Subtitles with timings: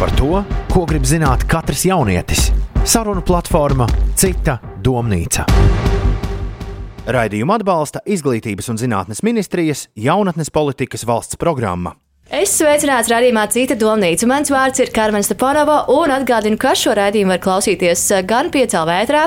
[0.00, 0.38] Par to,
[0.72, 2.46] ko grib zināt katrs jaunietis.
[2.88, 3.84] Sarunu platforma
[4.16, 5.44] Cita domnīca.
[7.04, 11.98] Raidījumu atbalsta Izglītības un zinātnes ministrijas jaunatnes politikas valsts programma.
[12.30, 14.22] Es sveicināts raidījumā Cita domnīca.
[14.30, 19.22] Mans vārds ir Karmen Stepanova, un atgādinu, ka šo raidījumu var klausīties gan piecēlā vētrā,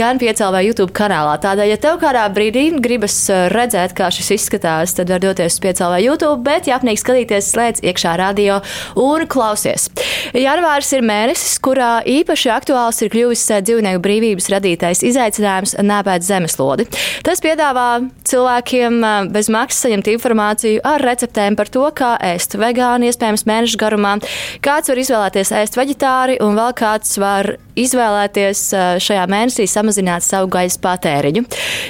[0.00, 1.34] gan piecēlā YouTube kanālā.
[1.42, 3.18] Tādēļ, ja tev kādā brīdī gribas
[3.52, 7.84] redzēt, kā šis izskatās, tad var doties uz piecēlā YouTube, bet, ja apnīk skatīties, slēdz
[7.92, 8.62] iekšā radio
[9.04, 9.90] un klausies.
[10.32, 16.88] Janvārs ir mēnesis, kurā īpaši aktuāls ir kļuvis dzīvnieku brīvības radītais izaicinājums nāpēt zemeslodi.
[17.20, 18.98] Tas piedāvā cilvēkiem
[19.36, 24.16] bez maksas saņemt informāciju ar receptēm par to, kā ēst ēst vegāni, iespējams, mēnešu garumā.
[24.62, 28.60] Kāds var izvēlēties ēst veģetāri, un vēl kāds var izvēlēties
[29.04, 31.42] šajā mēnesī samazināt savu gaisa patēriņu.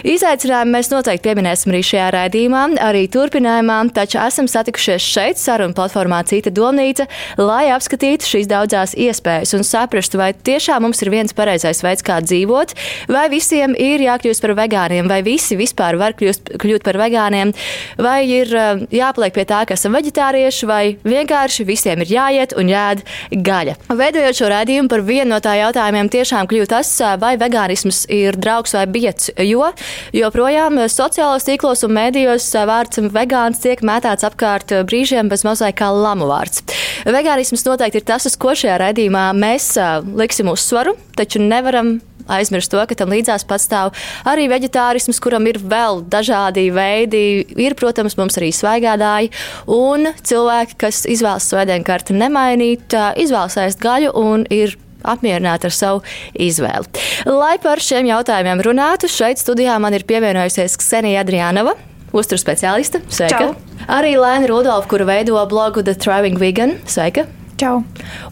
[0.08, 6.24] Izaicinājumu mēs noteikti pieminēsim arī šajā raidījumā, arī turpinājumā, taču esam satikušies šeit, sarunu platformā
[6.26, 7.06] Cita domnīca,
[7.38, 12.18] lai apskatītu šīs daudzās iespējas un saprastu, vai tiešām mums ir viens pareizais veids, kā
[12.24, 12.74] dzīvot,
[13.12, 17.54] vai visiem ir jākļūst par vegāniem, vai visi vispār var kļūst, kļūt par vegāniem,
[18.02, 18.50] vai ir
[18.90, 23.02] jāpaliek pie tā, ka esam veģetārieši latvieši, vai vienkārši visiem ir jāiet un jāēd
[23.32, 23.76] gaļa.
[23.90, 28.74] Veidojot šo rādījumu par vienu no tā jautājumiem, tiešām kļūt tas, vai vegānisms ir draugs
[28.76, 29.66] vai biets, jo
[30.14, 36.28] joprojām sociālos tīklos un mēdījos vārds vegāns tiek mētāts apkārt brīžiem bez mazliet kā lamu
[36.30, 36.62] vārds.
[37.06, 39.74] Vegānisms noteikti ir tas, uz ko šajā raidījumā mēs
[40.16, 41.96] liksim uzsvaru, taču nevaram
[42.32, 43.92] aizmirst to, ka tam līdzās pastāv
[44.28, 47.24] arī veģetārisms, kuram ir vēl dažādi veidi.
[47.56, 49.32] Ir, protams, mums arī svaigādāji
[49.72, 57.04] un cilvēki, kas izvēlas svētdienkarti nemainīt, izvēlas ēst gaļu un ir apmierināti ar savu izvēli.
[57.30, 61.76] Lai par šiem jautājumiem runātu, šeit studijā man ir pievienojusies Ksenija Adrianova.
[62.16, 63.02] Uzturu speciāliste.
[63.12, 63.50] Sveika.
[63.50, 63.82] Čau.
[63.92, 66.78] Arī Lēna Rudolfa, kura veido blogu The Thriving Vegan.
[66.88, 67.26] Sveika.
[67.60, 67.82] Čau.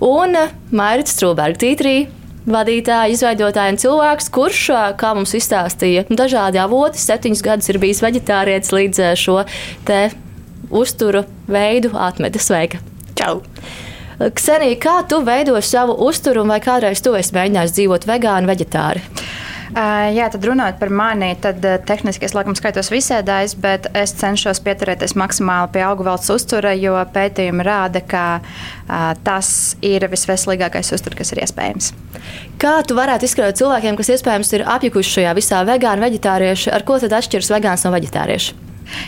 [0.05, 0.37] Un
[0.75, 1.97] Mairita Strūberga Tītrī,
[2.49, 4.65] vadītāja, izveidotāja un cilvēks, kurš,
[5.01, 9.41] kā mums izstāstīja, dažādi avoti, septiņus gadus ir bijis veģetārietis līdz šo
[9.89, 10.03] te
[10.75, 12.43] uzturu veidu atmeta.
[12.43, 12.83] Sveika!
[13.19, 13.41] Čau!
[14.15, 18.47] Ksenija, kā tu veido savu uzturu, vai kādreiz tu esi mēģinājis dzīvot vegāni,
[19.75, 20.15] veģetāri?
[20.15, 25.17] Jā, tad runājot par mani, tad tehniski es laikam skaitos visēdājs, bet es cenšos pieturēties
[25.19, 28.41] maksimāli pie augu valsts uztura, jo pētījumi rāda, ka
[29.25, 31.93] tas ir visveselīgākais uzturs, kas ir iespējams.
[32.61, 37.01] Kā tu varētu izskaidrot cilvēkiem, kas iespējams ir apjukuši šajā visā vegānu, veģetāriešu, ar ko
[37.03, 38.63] tad atšķiras vegāns no veģetārieša?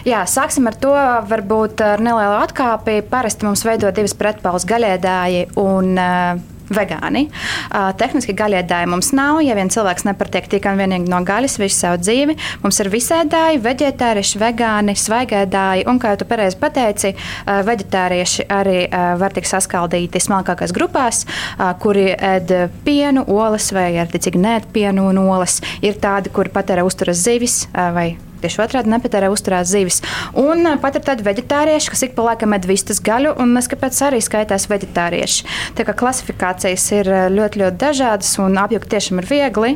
[0.09, 0.93] Jā, sāksim ar to.
[1.29, 3.03] Varbūt ar nelielu atkāpi.
[3.11, 7.27] Parasti mums veido divas pretpaules gaļēdāji un uh, vegāni.
[7.71, 9.41] Uh, tehniski gaļēdāji mums nav.
[9.45, 13.63] Ja vien cilvēks nepatiek tikai un vienīgi no gaļas visu savu dzīvi, mums ir visēdāji,
[13.65, 15.87] vegetārieši, vegāni, svaigēdāji.
[15.91, 21.25] Un, kā jau tu pareizi pateici, uh, vegetārieši arī uh, var tikt saskaldīti smalkākās grupās,
[21.27, 22.55] uh, kuri ēd
[22.87, 25.61] pienu, olas vai ar ticīgi nēd pienu un olas.
[25.85, 28.09] Ir tādi, kuri patērē uzturas zivis uh, vai
[28.43, 30.03] Tieši otrādi nepatērē uzturēt zivis.
[30.37, 34.03] Un pat ir tādi vegetārieši, kas ik pa laikam ēd vistas gaļu, un es kāpēc
[34.09, 35.47] arī skaitās vegetārieši.
[35.79, 39.73] Tā kā klasifikācijas ir ļoti, ļoti dažādas, un apjukt tiešām ir viegli.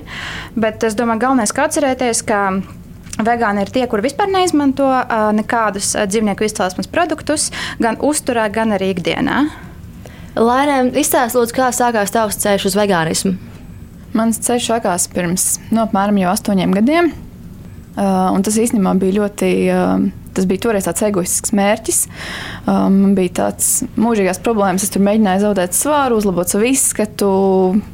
[0.60, 2.44] Bet es domāju, galvenais kā atcerēties, ka
[3.20, 7.50] Vegāni ir tie, kuri vispār neizmanto uh, nekādus uh, dzīvnieku izcelsmes produktus,
[7.82, 9.42] gan uzturā, gan arī ikdienā.
[10.38, 13.34] Lainē, izstāstiet, lūdzu, kā sākās tavs ceļš uz vegānismu?
[14.16, 17.12] Mans ceļš sākās pirms no apmēram jau astoņiem gadiem.
[17.96, 19.52] Uh, tas īstenībā bija ļoti.
[19.74, 22.04] Uh, tas bija toreiz tāds egoistisks mērķis.
[22.62, 23.70] Um, man bija tāds
[24.00, 24.84] mūžīgās problēmas.
[24.86, 27.32] Es tur mēģināju zaudēt svāru, uzlabot savu izskatu,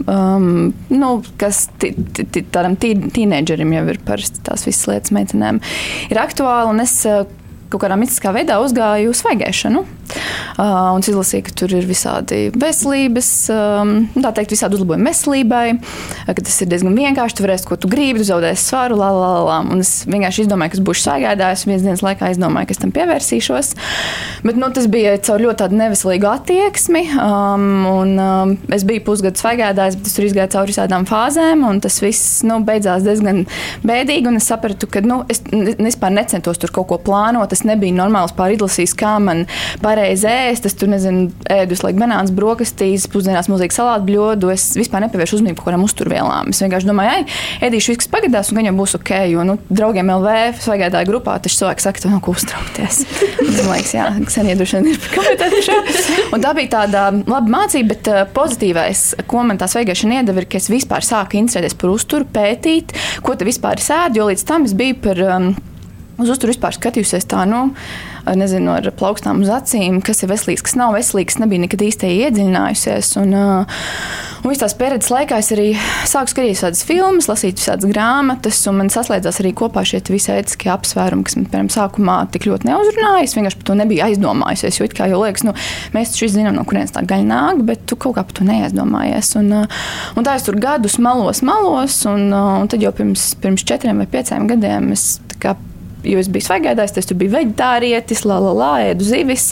[0.05, 0.51] um,
[0.93, 5.62] nu, kas tādam tīneģerim jau ir parasti tās visas lietas meitenēm
[6.11, 6.75] ir aktuāli.
[6.75, 7.25] Un es uh,
[7.71, 9.84] kaut kādā mistiskā veidā uzgāju uz svaigēšanu.
[10.56, 15.65] Uh, un es izlasīju, ka tur ir visādi veselības, um, tā teikt, visādi uzlabojumi veselībai,
[16.31, 17.37] ka tas ir diezgan vienkārši.
[17.37, 19.59] Tu varēsi, ko tu gribi, tu zaudēsi svaru, la, la, la.
[19.66, 22.82] Un es vienkārši izdomāju, ka es būšu svaigādājis, un vienas dienas laikā izdomāju, ka es
[22.84, 23.72] tam pievērsīšos.
[24.47, 27.05] Bet nu, tas bija caur ļoti tādu neveselīgu attieksmi.
[27.26, 31.99] Um, un, um, es biju pusgadu svaigādājis, bet es tur izgāju cauri visādām fāzēm, tas
[32.05, 33.44] viss nu, beidzās diezgan
[33.87, 34.32] bēdīgi.
[34.37, 38.94] Es sapratu, ka nu, es vispār necentos tur kaut ko plānot tas nebija normāls pāridlasījis,
[38.99, 39.44] kā man
[39.82, 40.69] pareizi ēst.
[40.69, 44.53] Es tur nezinu, ēdu visu laiku banāns, brokastīs, pusdienās milzīgi salātu bļodu.
[44.53, 46.53] Es vispār nepievēršu uzmanību kaut kādām uzturvielām.
[46.53, 47.38] Es vienkārši domāju, ej,
[47.69, 49.12] ēdīšu viss, kas pagadās, un viņam būs ok.
[49.32, 53.03] Jo nu, draugiem LV svaigātāju grupā taču cilvēki saka, tu nav ko uztraukties.
[53.47, 55.79] Man liekas, jā, sen iedrošina ir komentējuši.
[56.35, 60.49] Un tā bija tāda laba mācība, bet uh, pozitīvais, ko man tā svaigāšana iedeva, ir,
[60.50, 64.67] ka es vispār sāku interesēties par uzturu, pētīt, ko te vispār sēdu, jo līdz tam
[64.69, 65.50] es biju par um,
[66.17, 67.69] uz uzturu vispār skatījusies tā, nu,
[68.35, 73.13] nezinu, ar plaukstām uz acīm, kas ir veselīgs, kas nav veselīgs, nebija nekad īsti iedziļinājusies.
[73.21, 75.67] Un, un visās pieredzes laikā es arī
[76.09, 80.73] sāku skatīties tādas filmas, lasīt visādas grāmatas, un man saslēdzās arī kopā šie visi ētiskie
[80.73, 83.29] apsvērumi, kas man piemēram sākumā tik ļoti neuzrunāja.
[83.29, 85.55] Es vienkārši par to nebiju aizdomājusies, jo it kā jau liekas, nu,
[85.95, 89.35] mēs taču zinām, no kurienes tā gaļa nāk, bet tu kaut kā par to neaizdomājies.
[89.43, 89.55] Un,
[90.17, 94.11] un tā es tur gadus malos, malos, un, un tad jau pirms, pirms četriem vai
[94.11, 95.09] pieciem gadiem es
[96.06, 99.50] jo es biju svaigādājis, tas tur bija vegetārietis, la, la, la, ēdu zivis.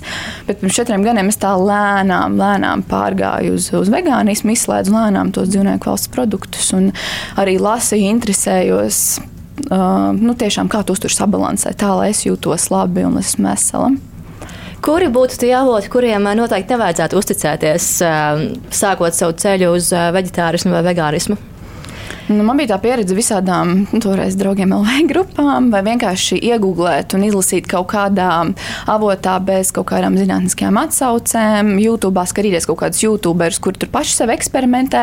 [0.48, 5.52] Bet pirms četriem gadiem es tā lēnām, lēnām pārgāju uz, uz vegānismu, izslēdzu lēnām tos
[5.52, 6.90] dzīvnieku valsts produktus un
[7.40, 9.04] arī lasīju, interesējos.
[9.70, 13.92] Uh, nu, tiešām kā tu tur sabalansē, tā lai es jūtos labi un esmu vesela.
[14.84, 17.86] Kuri būtu tie avoti, kuriem noteikti nevajadzētu uzticēties,
[18.74, 21.38] sākot savu ceļu uz vegetārismu vai vegānismu?
[22.24, 27.26] Nu, man bija tā pieredze visādām nu, toreiz draugiem LV grupām, vai vienkārši iegūglēt un
[27.26, 28.30] izlasīt kaut kādā
[28.88, 31.74] avotā bez kaut kādām zinātniskajām atsaucēm.
[31.82, 35.02] YouTube skatīties kaut kādus YouTuberus, kuri tur paši sev eksperimentē,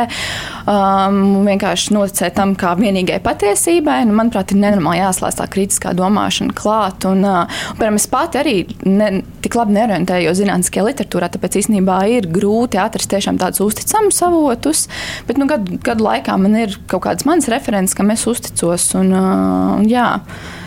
[0.65, 3.99] um, vienkārši noticēt tam kā vienīgai patiesībai.
[4.09, 7.05] Nu, manuprāt, ir nenormāli jāslēdz tā kritiskā domāšana klāt.
[7.05, 8.55] Un, uh, un, piemēram, es pati arī
[8.89, 9.11] ne,
[9.45, 14.87] tik labi neorientējos zinātniskajā literatūrā, tāpēc īstenībā ir grūti atrast tiešām tādus uzticamus avotus.
[15.29, 18.87] Bet nu, gadu, gadu laikā man ir kaut kāda kādas manas references, kam es uzticos.
[18.97, 20.07] Un, un, jā,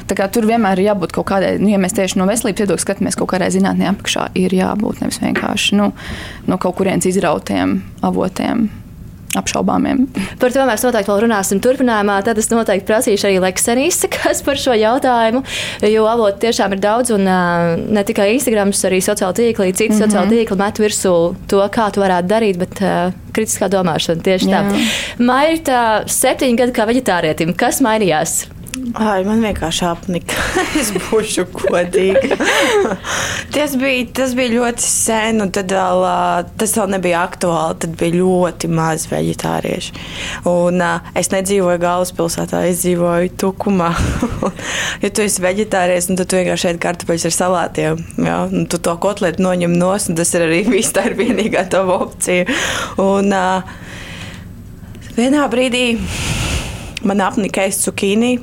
[0.06, 3.32] tur vienmēr ir jābūt kaut kādai, nu, ja mēs tieši no veselības viedokļa skatāmies kaut
[3.32, 5.91] kādai zinātnē apakšā, ir jābūt nevis vienkārši nu,
[6.50, 8.69] no kaut kurienes izrautiem avotiem
[9.40, 10.04] apšaubāmiem.
[10.40, 12.20] Par to mēs noteikti vēl runāsim turpinājumā.
[12.26, 15.44] Tad es noteikti prasīšu arī Leksenī izsakas par šo jautājumu,
[15.90, 20.02] jo avotu tiešām ir daudz un ne tikai Instagram, arī sociāla tīkli, citi mm -hmm.
[20.04, 21.14] sociāla tīkli met virsū
[21.48, 24.62] to, kā tu varētu darīt, bet uh, kritiskā domāšana tieši Jā.
[24.62, 24.82] tā.
[25.19, 28.44] Mairita, septiņi gadi kā veģetārietim, kas mainījās?
[28.74, 30.34] Ai, man vienkārši apnika.
[30.80, 32.34] es būšu godīga.
[33.54, 36.02] tas, bija, tas bija ļoti sen, un tad vēl,
[36.58, 37.78] tas vēl nebija aktuāli.
[37.84, 39.94] Tad bija ļoti maz vegetāriešu.
[40.50, 43.92] Un, uh, es nedzīvoju galvaspilsētā, es dzīvoju Tukumā.
[45.04, 48.02] ja tu esi vegetārietis, tad tu vienkārši ēd kartupeļus ar salātiem.
[48.26, 48.40] Ja?
[48.50, 50.94] Un tu to kotletu noņem nos, un tas ir arī viss.
[50.94, 52.50] Tā ir vienīgā tava opcija.
[53.02, 53.62] Un, uh,
[55.14, 55.86] vienā brīdī
[57.06, 58.34] man apnika ēst cukīnī.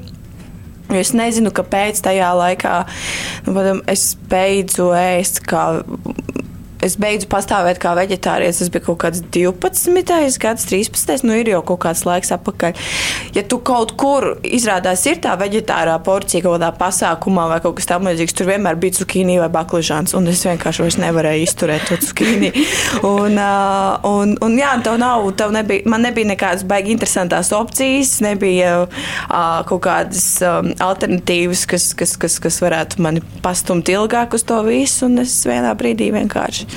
[0.99, 2.73] Es nezinu, kāpēc tajā laikā
[3.47, 5.65] nu, es beidzu ēst kā
[6.85, 8.61] es beidzu pastāvēt kā vegetārietis.
[8.61, 10.39] Tas bija kaut kāds 12.
[10.41, 11.25] gads, 13.
[11.27, 12.77] Nu, ir jau kaut kāds laiks atpakaļ.
[13.37, 17.89] Ja tu kaut kur izrādās, ir tā vegetārā porcija kaut kādā pasākumā vai kaut kas
[17.91, 20.15] tamlīdzīgs, tur vienmēr bija cukīni vai baklažāns.
[20.17, 22.51] Un es vienkārši vairs nevarēju izturēt to cukīni.
[23.07, 28.17] Un, uh, un, un jā, tev nav, tev nebija, man nebija nekādas baigi interesantas opcijas,
[28.23, 34.45] nebija uh, kaut kādas um, alternatīvas, kas, kas, kas, kas varētu mani pastumt ilgāk uz
[34.47, 35.07] to visu.
[35.07, 36.70] Un es vienā brīdī vienkārši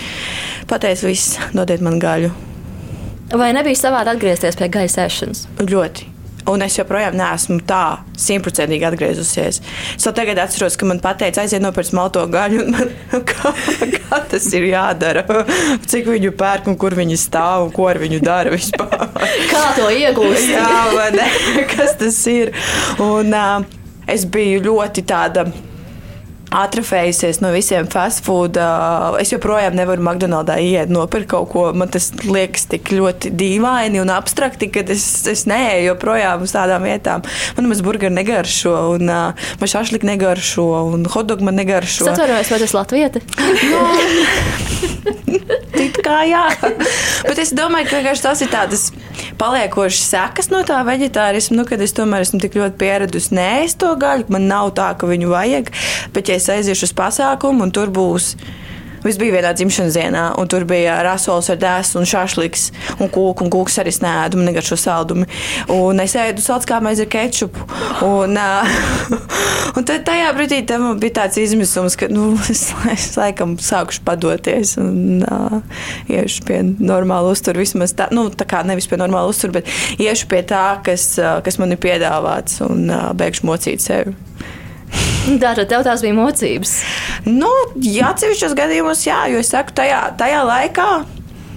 [0.70, 2.32] pateicu, viss, dodiet man gaļu.
[3.35, 5.46] Vai nebija savādi atgriezties pie gaisa ēšanas?
[5.64, 6.11] Ļoti.
[6.44, 9.62] Un es joprojām neesmu tā simtprocentīgi atgriezusies.
[9.96, 12.67] Es tagad atceros, ka man teica, aiziet nopirkt malto gaļu.
[12.69, 12.91] Man,
[13.31, 13.52] kā,
[13.94, 15.25] kā tas ir jādara?
[15.91, 19.08] Cik viņu pērk un kur viņi stāv un ko ar viņu dara vispār?
[19.52, 20.50] kā to iegūst?
[20.52, 21.31] Jā, vai ne?
[21.73, 22.52] Kas tas ir?
[23.00, 23.64] Un uh,
[24.11, 25.49] es biju ļoti tāda
[26.54, 28.58] atrofējusies no visiem fast food.
[29.20, 31.66] Es joprojām nevaru McDonald's iet nopirkt kaut ko.
[31.76, 36.87] Man tas liekas tik ļoti dīvaini un abstrakti, ka es, es neeju joprojām uz tādām
[36.87, 37.25] vietām.
[37.58, 42.06] Man maz burgeri negaršo, un man šašlik negaršo, un hotdog man negaršo.
[42.06, 43.25] Es atvainojos, vai tas Latvieta?
[45.84, 46.44] It kā jā.
[47.26, 48.88] Bet es domāju, ka tas ir tādas
[49.40, 53.92] paliekošas sekas no tā vegetārisma, nu, kad es tomēr esmu tik ļoti pieradusi nēst to
[54.00, 54.28] gaļu.
[54.35, 55.73] Man nav tā, ka viņu vajag.
[56.14, 58.35] Bet, ja es aiziešu uz pasākumu un tur būs
[59.04, 63.44] Es biju vienā dzimšanas dienā, un tur bija rasols ar dēstu un šāφliks un kūku,
[63.44, 65.26] un kūks arī snēdu, un negaršo saldumu.
[65.75, 67.66] Un es ēdu salds kā maizi ar kečupu.
[68.06, 68.73] Un, uh,
[69.76, 74.78] un tad tajā brīdī tam bija tāds izmisums, ka nu, es, es laikam sākušu padoties
[74.80, 75.61] un uh,
[76.08, 77.61] iešu pie normāla uztura.
[77.61, 81.42] Vismaz tā, nu, tā kā nevis pie normāla uztura, bet iešu pie tā, kas, uh,
[81.44, 84.16] kas man ir piedāvāts un uh, beigšu mocīt sevi.
[85.42, 86.78] Tātad tev tās bija mocības?
[87.26, 90.88] Nu, jā, atsevišķos gadījumos, jā, jo es saku, tajā, tajā laikā.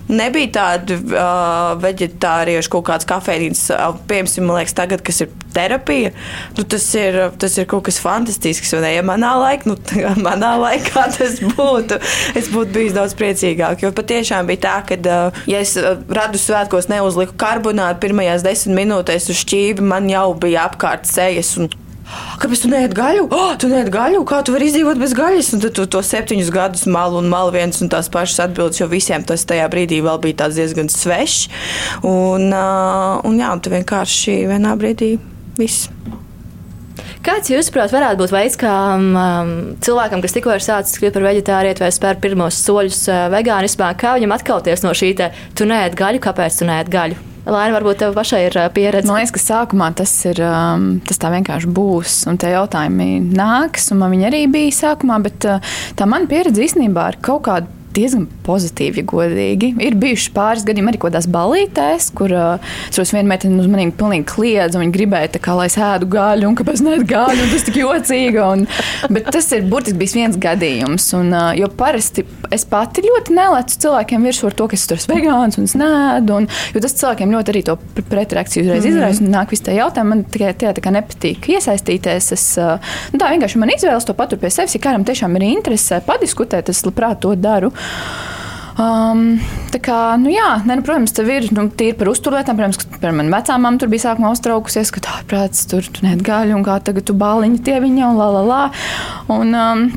[0.08, 6.14] Nebija tāda uh, vegetāriešu kaut kādas kafejnīcas, uh, piemēram, man liekas, tagad, kas ir terapija.
[6.56, 8.72] Nu, tas, ir, tas ir kaut kas fantastisks.
[8.78, 9.76] Un, ja manā, laik, nu,
[10.28, 12.00] manā laikā tas būtu,
[12.40, 13.84] es būtu bijis daudz priecīgāk.
[13.84, 19.28] Jo patiešām bija tā, ka, uh, ja es radu svētkos neuzliku karbonātu pirmajās desmit minūtēs
[19.34, 21.58] uz šķīvi, man jau bija apkārt sejas.
[21.60, 21.68] Un,
[22.42, 23.26] Kāpēc tu neēd gaļu?
[23.34, 25.50] Oh, tu neēd gaļu, kā tu vari izdzīvot bez gaļas?
[25.56, 28.88] Un tad tu to septiņus gadus malu un malu viens un tās pašas atbildes, jo
[28.92, 31.50] visiem tas tajā brīdī vēl bija diezgan svešs.
[32.08, 35.18] Un, uh, un jā, tu vienkārši vienā brīdī
[35.60, 35.92] viss.
[37.28, 41.84] Kāds, jūsuprāt, varētu būt veids, kā um, cilvēkam, kas tikko ir sācis kļūt par vegetārietu
[41.84, 46.24] vai spēr pirmos soļus uh, vegānismā, kā viņam atkauties no šī te, tu neēd gaļu,
[46.24, 47.37] kāpēc tu neēd gaļu?
[47.48, 49.08] Lai varbūt tev pašai ir pieredze.
[49.08, 50.42] Man liekas, ka sākumā tas, ir,
[51.08, 55.48] tas tā vienkārši būs, un tie jautājumi nāks, un man viņi arī bija sākumā, bet
[55.96, 59.72] tā mana pieredze īstenībā ir kaut kāda diezgan pozitīvi, ja godīgi.
[59.84, 63.94] Ir bijuši pāris gadījumi arī kaut kādās balītēs, kur uh, es vienu meiteni uz maniem
[63.96, 67.46] pilnīgi kliedzu, un viņa gribēja, tā kā, lai es ēdu gaļu, un kāpēc neēdu gaļu,
[67.46, 68.42] un tas tik jocīgi.
[68.44, 68.66] Un,
[69.14, 73.82] bet tas ir burtiski bijis viens gadījums, un, uh, jo parasti es pati ļoti nelecu
[73.84, 76.96] cilvēkiem virsū ar to, ka es tur esmu vegāns un es nēdu, un, jo tas
[77.02, 80.54] cilvēkiem ļoti arī to pretreakciju uzreiz mm izraisa, un nāk visi tie jautājumi, man tikai
[80.62, 82.32] tie tā kā nepatīk iesaistīties.
[82.36, 82.78] Es, uh,
[83.14, 86.72] nu, tā vienkārši man izvēlas to patur pie sevis, ja kādam tiešām ir interese padiskutēt,
[86.72, 87.74] es labprāt to daru.
[88.78, 89.40] Um,
[89.74, 92.60] tā kā, nu jā, ne, nu, protams, tev ir nu, tīri par uzturlietām.
[92.60, 96.06] Protams, ka par mani vecām mamām tur bija sākumā uztraukusies, ka tā prāts tur tu
[96.06, 98.60] neat gaļu un kā tagad tu bāliņi tie viņa un la la la.
[99.34, 99.88] Un, um,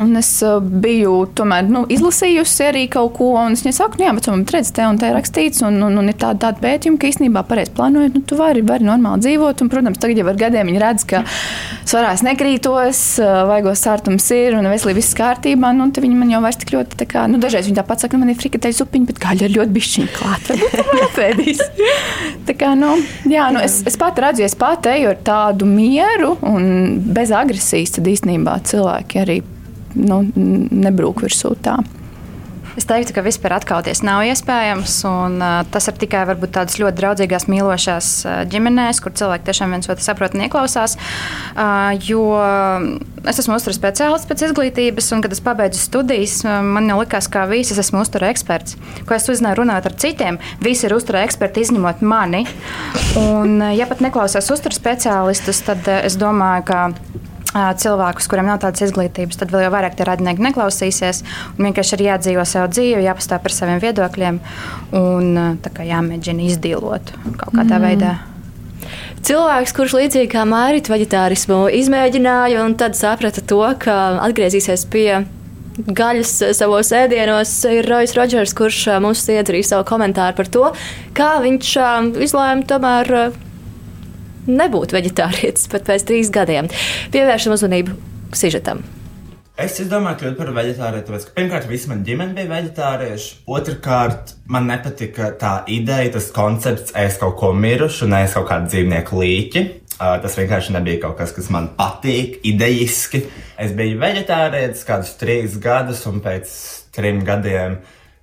[0.00, 4.06] Un es uh, biju tomēr, nu, izlasījusi arī kaut ko, un es viņai saku, nu,
[4.06, 6.62] jā, bet man redz, te un te ir rakstīts, un, un, un ir tāda, tāda
[6.64, 9.60] pētījuma, ka īstenībā pareizi plānojot, nu, tu vari, vari normāli dzīvot.
[9.60, 11.20] Un, protams, tagad jau ar gadiem viņi redz, ka
[11.84, 15.74] svarā es nekrītos, uh, vaigos sārtums ir un veselīgi viss kārtībā.
[15.76, 18.24] Nu, viņi man jau vairs tik ļoti, tā kā, nu, dažreiz viņi tāpat saka, nu,
[18.24, 20.56] man ir frikatēļ zupiņa, bet gaļa ir ļoti bišķiņa klāta.
[21.10, 21.60] Apēdīs.
[22.48, 22.96] tā kā, nu,
[23.28, 27.34] jā, nu, es, es pat redzu, ja es pat eju ar tādu mieru un bez
[27.36, 29.42] agresijas, tad īstenībā cilvēki arī
[29.98, 31.80] nu, nebrūk virsū tā.
[32.72, 34.94] Es teiktu, ka vispār atkāpties nav iespējams.
[35.04, 39.74] Un, uh, tas ir tikai varbūt, tādas ļoti draudzīgās, mīlošās uh, ģimenēs, kur cilvēki tiešām
[39.76, 40.96] viens otru saprot un ieklausās.
[41.52, 42.22] Uh, jo
[43.28, 47.44] es esmu uzturu speciālists pēc izglītības, un, kad es pabeidzu studijas, man jau likās, ka
[47.50, 48.78] visi es esmu uzturu eksperts.
[49.08, 52.46] Ko es uzzināju runājot ar citiem, visi ir uzturu eksperti, izņemot mani.
[53.20, 56.80] Un, ja pat neklausās uzturu speciālistus, tad es domāju, ka
[57.52, 61.22] cilvēkus, kuriem nav tādas izglītības, tad vēl vairāk tie radinieki neklausīsies.
[61.60, 64.40] Vienkārši ir jādzīvo savu dzīvi, jāpastāv par saviem viedokļiem
[64.98, 65.32] un
[65.92, 67.86] jāmēģina izdīlot kaut kādā mm.
[67.86, 68.14] veidā.
[69.22, 75.22] Cilvēks, kurš līdzīgi kā Mārīt vegetārismu izmēģināja un tad saprata to, ka atgriezīsies pie
[75.72, 80.66] gaļas savos ēdienos, ir Rojas Rodžers, kurš mums arī savu komentāru par to,
[81.16, 81.72] kā viņš
[82.26, 83.14] izlēma tomēr
[84.48, 86.70] nebūt vegetārietis pat pēc trīs gadiem.
[87.14, 87.96] Pievēršam uzmanību
[88.36, 88.82] sižetam.
[89.62, 93.34] Es domāju, kļūt par vegetārietu, tāpēc, ka pirmkārt, visa mana ģimene bija vegetārieši.
[93.52, 98.72] Otrakārt, man nepatika tā ideja, tas koncepts, ēst kaut ko mirušu un ēst kaut kādu
[98.72, 99.64] dzīvnieku līķi.
[99.92, 103.26] Uh, tas vienkārši nebija kaut kas, kas man patīk, idejiski.
[103.60, 106.56] Es biju vegetārietis kādus trīs gadus, un pēc
[106.96, 107.76] trim gadiem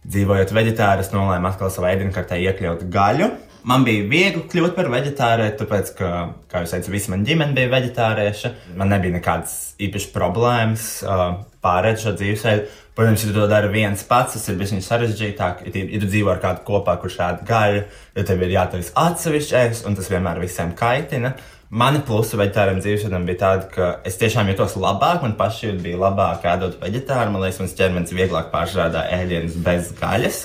[0.10, 3.30] dzīvojot vegetāri, nolēmu atkal savā ēdienkartē iekļaut gaļu.
[3.70, 6.10] Man bija viegli kļūt par vegetāriešu, tāpēc, ka,
[6.50, 8.50] kā jau teicu, visa mana ģimene bija vegetārieša.
[8.80, 11.26] Man nebija nekādas īpašas problēmas uh,
[11.62, 12.64] pārēt šo dzīvesveidu.
[12.98, 15.62] Protams, ja tu to dari viens pats, tas ir bijis sarežģītāk.
[15.68, 17.84] Ja, ja tu dzīvo ar kādu kopā, kurš ēd gaļu,
[18.16, 21.36] tad tev ir jātaisa atsevišķi ēst, un tas vienmēr visiem kaitina.
[21.70, 26.48] Mani plusi vegetāram dzīvesveidam bija tāda, ka es tiešām jutos labāk, man pašai bija labāk
[26.56, 27.36] ēdot vegetāru.
[27.36, 30.42] Man liekas, mans ķermenis vieglāk pārstrādā ēdienus bez gaļas.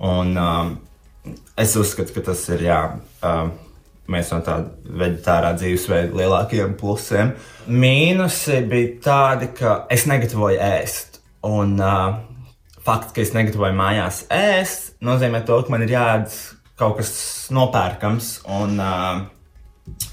[0.00, 0.72] Un, um,
[1.62, 2.78] Es uzskatu, ka tas ir jā,
[3.22, 3.50] uh,
[4.10, 7.34] viens no tāda vegetārā dzīvesveida lielākajiem plusiem.
[7.70, 11.20] Mīnusi bija tādi, ka es negatavoju ēst.
[11.46, 12.16] Un uh,
[12.82, 16.34] fakts, ka es negatavoju mājās ēst, nozīmē to, ka man ir jāēd
[16.80, 17.14] kaut kas
[17.54, 18.34] nopērkams.
[18.58, 19.22] Un, uh,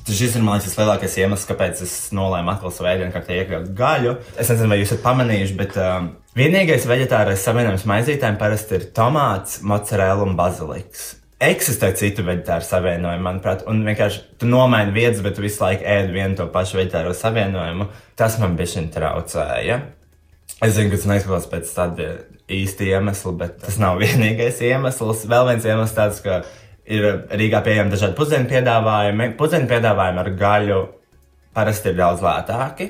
[0.10, 4.16] Šis ir liekas, lielākais iemesls, kāpēc es nolēmu atkal savā ēdienkartē iekļaut gaļu.
[4.42, 9.60] Es nezinu, vai jūs esat pamanījuši, bet uh, vienīgais vegetārais savienojums maizītēm parasti ir tomāts,
[9.62, 15.44] mozzarella un baziliks eksistē citu vegetāru savienojumu, manuprāt, un vienkārši tu nomaini vietas, bet tu
[15.46, 17.88] visu laiku ēd vienu to pašu vegetāro savienojumu.
[18.20, 19.80] Tas man bija traucēja.
[20.60, 22.08] Es zinu, ka tas neizklausās pēc tāda
[22.52, 25.28] īsta iemesla, bet tas nav vienīgais iemesls.
[25.32, 26.42] Vēl viens iemesls tāds, ka
[26.90, 27.06] ir
[27.40, 29.34] Rīgā pieejami dažādi pusdienu piedāvājumi.
[29.40, 30.80] Pusdienu piedāvājumi ar gaļu
[31.56, 32.90] parasti ir daudz lētāki.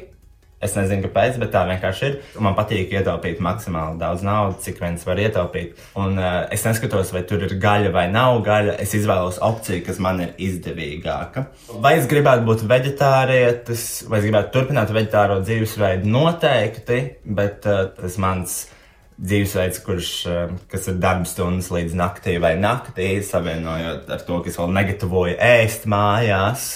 [0.59, 2.15] Es nezinu, kāpēc, bet tā vienkārši ir.
[2.43, 5.77] Man patīk ietaupīt maksimāli daudz naudas, cik viens var ietaupīt.
[5.99, 8.73] Un uh, es neskatos, vai tur ir gaļa vai nav gaļa.
[8.83, 11.45] Es izvēlos opciju, kas man ir izdevīgāka.
[11.79, 16.11] Vai es gribētu būt vegetārietis, vai es gribētu turpināt vegetāro dzīvesveidu?
[16.11, 18.57] Noteikti, bet uh, tas mans
[19.19, 20.09] dzīvesveids, kurš,
[20.71, 25.87] kas ir darbstundas līdz naktī vai naktī, savienojot ar to, ka es vēl negatavoju ēst
[25.91, 26.67] mājās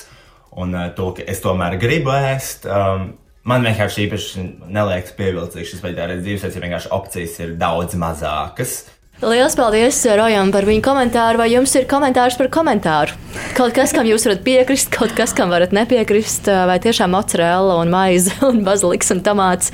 [0.60, 2.68] un to, ka es tomēr gribu ēst.
[2.68, 3.14] Um,
[3.48, 8.76] man vienkārši īpaši neliekas pievilcīgs šis veģetārais dzīvesveids, jo vienkārši opcijas ir daudz mazākas.
[9.24, 11.40] Lielas paldies Rojam par viņu komentāru.
[11.40, 13.16] Vai jums ir komentārs par komentāru?
[13.56, 17.94] Kaut kas, kam jūs varat piekrist, kaut kas, kam varat nepiekrist, vai tiešām mozzarella un
[17.94, 19.72] maize un baziliks un tomāts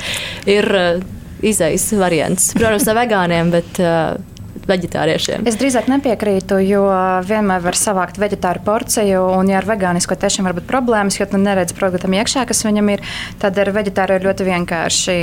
[0.49, 1.01] ir uh,
[1.41, 2.51] izejas variants.
[2.57, 4.19] Protams, ne vegāniem, bet uh,
[4.69, 5.47] veģetāriešiem.
[5.49, 6.83] Es drīzāk nepiekrītu, jo
[7.27, 11.39] vienmēr var savākt veģetāru porciju, un, ja ar vegānisko tiešām var būt problēmas, jo tu
[11.41, 13.03] neredzi produktam iekšā, kas viņam ir,
[13.41, 15.17] tad ar veģetāru ir ļoti vienkārši.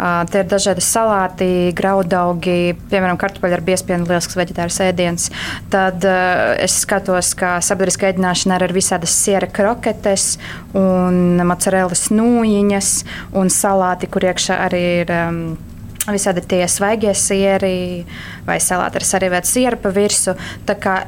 [0.00, 5.30] Uh, tie ir dažādi salāti, graudaugi, piemēram, kartupeļi ar biespienu, lielisks veģetārs ēdiens.
[5.72, 10.34] Tad uh, es skatos, ka sabiedriskā ēdināšana ir ar visādas siera kroketes
[10.78, 12.94] un mozzarellas nūjiņas
[13.40, 15.18] un salāti, kur iekšā arī ir.
[15.20, 15.69] Um,
[16.08, 18.06] Visādi tie svaigie sieri
[18.46, 20.32] vai salāti ar sarīvētu sieru pa virsmu.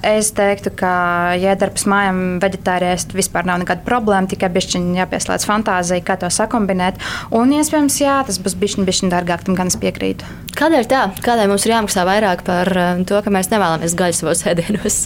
[0.05, 0.93] Es teiktu, ka
[1.41, 7.01] jēdarbs mājām veģetārijas vispār nav nekāda problēma, tikai bišķiņi jāpieslēdz fantāzija, kā to sakombinēt.
[7.33, 10.29] Un iespējams, jā, tas būs bišķiņi, bišķiņi dārgāk, tam gan es piekrītu.
[10.61, 11.07] Kādēļ tā?
[11.25, 15.03] Kādēļ mums ir jāmaksā vairāk par eh, to, ka mēs nevēlamies gaļu savos ēdienos?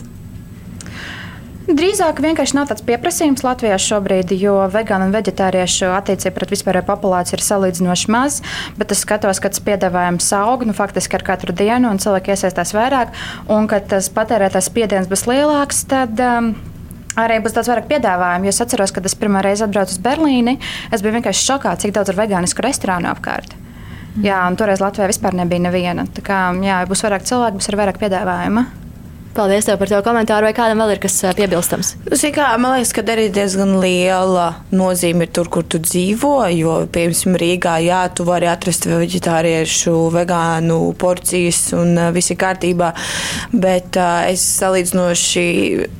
[1.66, 7.40] Drīzāk vienkārši nav tāds pieprasījums Latvijā šobrīd, jo vegānu un vegetāriešu attiecība pret vispārējo populāciju
[7.40, 8.37] ir salīdzinoši maz.
[8.78, 12.70] Bet es skatos, ka tas piedāvājums aug nu, faktiski ar katru dienu, un cilvēki iesaistās
[12.76, 13.11] vairāk.
[13.50, 16.14] Un kad tas patērētājs spiediens būs lielāks, tad.
[16.23, 16.54] Um,
[17.16, 18.50] Arī būs daudz vairāk piedāvājumu.
[18.50, 20.58] Es atceros, kad es pirmo reizi atbraucu uz Berlīni.
[20.92, 23.56] Es biju vienkārši šokā, cik daudz ir vegānisku restorānu apkārt.
[24.20, 26.04] Jā, un toreiz Latvijā vispār nebija neviena.
[26.12, 28.66] Tā kā jā, būs vairāk cilvēku, būs arī vairāk piedāvājuma.
[29.37, 30.49] Paldies tev par tavu komentāru.
[30.49, 31.90] Vai kādam vēl ir kas piebilstams?
[32.33, 36.33] Kā, man liekas, ka arī diezgan liela nozīme ir tur, kur tu dzīvo.
[36.57, 42.88] Jo, piemēram, Rīgā, jā, tu vari atrast vegetāriešu, vegānu porcijas un viss ir kārtībā.
[43.52, 45.45] Bet uh, es salīdzinoši,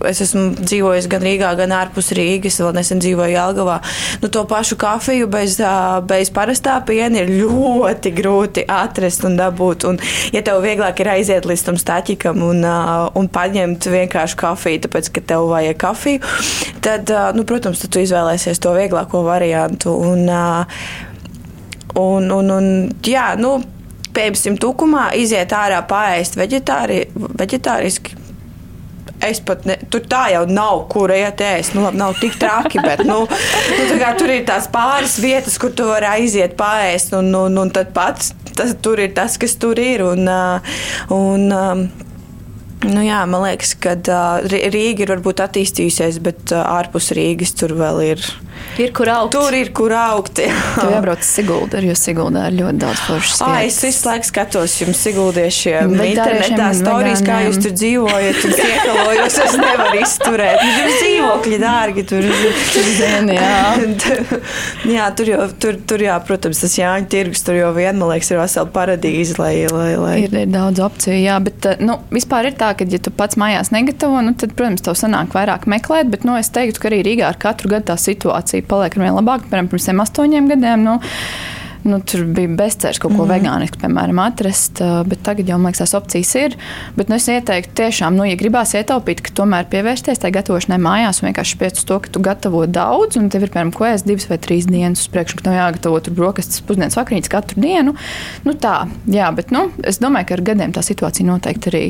[0.09, 3.77] es esmu dzīvojis gan Rīgā, gan ārpus Rīgas, vēl nesen dzīvoju Jelgavā.
[4.25, 9.87] Nu, to pašu kafiju bez, uh, bez parastā piena ir ļoti grūti atrast un dabūt.
[9.93, 10.01] Un,
[10.33, 14.83] ja tev vieglāk ir aiziet līdz tam staķikam un, uh, un un paņemt vienkārši kafiju,
[14.87, 16.35] tāpēc, ka tev vajag kafiju,
[16.85, 19.95] tad, nu, protams, tad tu izvēlēsies to vieglāko variantu.
[20.07, 20.29] Un,
[21.97, 22.69] un, un, un,
[23.07, 23.59] jā, nu,
[24.17, 28.23] piemēram, tukumā iziet ārā pāriest veģetāri, veģetāriski.
[29.25, 31.73] Es pat ne, tur tā jau nav, kur iet ēst.
[31.73, 35.87] Nu, labi, nav tik traki, bet nu, nu, tur ir tās pāris vietas, kur tu
[35.89, 37.17] vari aiziet pāriest.
[37.17, 40.05] Un, un, un tad pats tas, tur ir tas, kas tur ir.
[40.05, 40.29] Un,
[41.17, 41.49] un,
[42.85, 43.95] Nu jā, man liekas, ka
[44.45, 48.27] Rīga ir varbūt attīstījusies, bet ārpus Rīgas tur vēl ir
[48.77, 49.33] Ir kur augt.
[49.33, 50.41] Tur ir kur augt.
[50.43, 50.55] Jā.
[50.77, 53.67] Tev jābrauc uz Siguldu, jo Siguldā ir ļoti daudz foršas vietas.
[53.71, 59.39] Es visu laiku skatos jums Siguldiešiem internetā stāstījis, kā jūs tur dzīvojat un iekalojos.
[59.47, 60.61] Es nevaru izturēt.
[60.61, 62.07] Tur ir dzīvokļi dārgi.
[62.11, 62.29] Tur
[62.97, 63.57] Zin, jā.
[64.97, 68.31] jā, tur jau, tur, tur jā, protams, tas Jāņa tirgus, tur jau vien, man liekas,
[68.33, 69.37] ir vesela paradīze.
[69.41, 70.15] Lai, lai, lai.
[70.25, 73.73] Ir, ir daudz opciju, jā, bet nu, vispār ir tā, ka, ja tu pats mājās
[73.75, 77.29] negatavo, nu, tad, protams, tev sanāk vairāk meklēt, bet nu, es teiktu, ka arī Rīgā
[77.29, 79.45] ar katru gadu tā situācija paliek ar vien labāk.
[79.51, 80.87] Piemēram, pirms astoņiem gadiem.
[80.87, 80.99] Nu,
[81.87, 83.31] nu, tur bija bezcerīgs kaut ko mm.
[83.31, 84.81] vegānisku, piemēram, atrast.
[85.09, 86.57] Bet tagad jau, man liekas, tās opcijas ir.
[86.99, 91.23] Bet nu, es ieteiktu, tiešām, nu, ja gribās ietaupīt, ka tomēr pievērsties tai gatavošanai mājās
[91.23, 94.09] un vienkārši spiest uz to, ka tu gatavo daudz, un tev ir, piemēram, ko ēst
[94.09, 97.97] divas vai trīs dienas uz priekšu, ka tev jāgatavo tur brokastis, pusdienas vakariņas katru dienu.
[98.47, 98.79] Nu, tā,
[99.11, 101.85] jā, bet nu, es domāju, ka ar gadiem tā situācija noteikti arī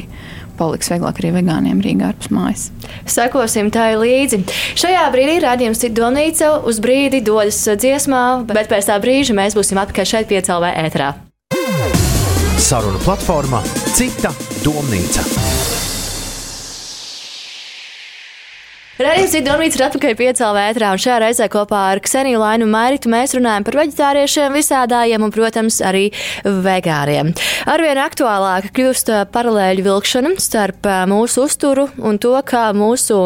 [0.59, 2.66] paliks vieglāk arī vegāniem Rīgā ārpus mājas.
[3.11, 4.42] Sekosim tā līdzi.
[4.79, 9.81] Šajā brīdī rādījums ir Donīca, uz brīdi dodas dziesmā, bet pēc tā brīža mēs būsim
[9.83, 11.12] atpakaļ šeit piecēlvē ētrā.
[12.66, 13.62] Saruna platforma
[13.95, 14.33] Cita
[14.64, 15.56] domnīca.
[18.96, 23.35] Reizes Idonīts ir atpakaļ piecēlā vētrā, un šajā reizē kopā ar Kseniju Lainu Mairitu mēs
[23.37, 26.06] runājam par veģetāriešiem, visādājiem un, protams, arī
[26.64, 27.35] vegāriem.
[27.68, 33.18] Arvien aktuālāk kļūst paralēļu vilkšana starp mūsu uzturu un to, kā mūsu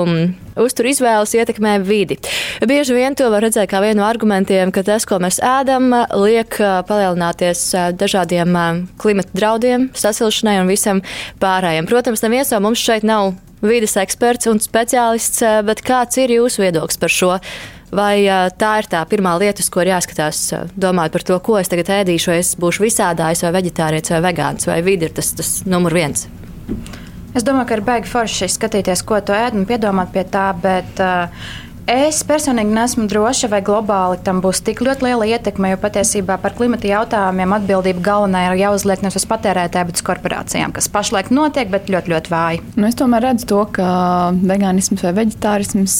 [0.58, 2.18] uzturu izvēles ietekmē vidi.
[2.66, 6.58] Bieži vien to var redzēt kā vienu no argumentiem, ka tas, ko mēs ēdam, liek
[6.90, 7.62] palielināties
[7.94, 8.58] dažādiem
[8.98, 11.04] klimata draudiem, sasilšanai un visam
[11.38, 11.86] pārējiem.
[11.86, 16.64] Protams, neviens no mums šeit nav vides eksperts un speciālists, eh, bet kāds ir jūsu
[16.64, 17.32] viedoklis par šo?
[17.90, 21.38] Vai eh, tā ir tā pirmā lieta, uz ko ir jāskatās, eh, domājot par to,
[21.40, 25.16] ko es tagad ēdīšu, vai es būšu visādājs, vai vegetārietis, vai vegāns, vai vidi ir
[25.16, 26.28] tas, tas numur viens?
[27.34, 30.98] Es domāju, ka ir baigi forši skatīties, ko tu ēd un piedomāt pie tā, bet
[30.98, 31.30] uh,
[31.90, 36.54] Es personīgi nesmu droša, vai globāli tam būs tik ļoti liela ietekme, jo patiesībā par
[36.54, 41.66] klimata jautājumiem atbildība galvenā ir jāuzliek nevis uz patērētāju, bet uz korporācijām, kas pašlaik notiek,
[41.72, 42.62] bet ļoti, ļoti vāji.
[42.76, 43.90] Nu, es tomēr redzu to, ka
[44.38, 45.96] vegānisms vai veģetārisms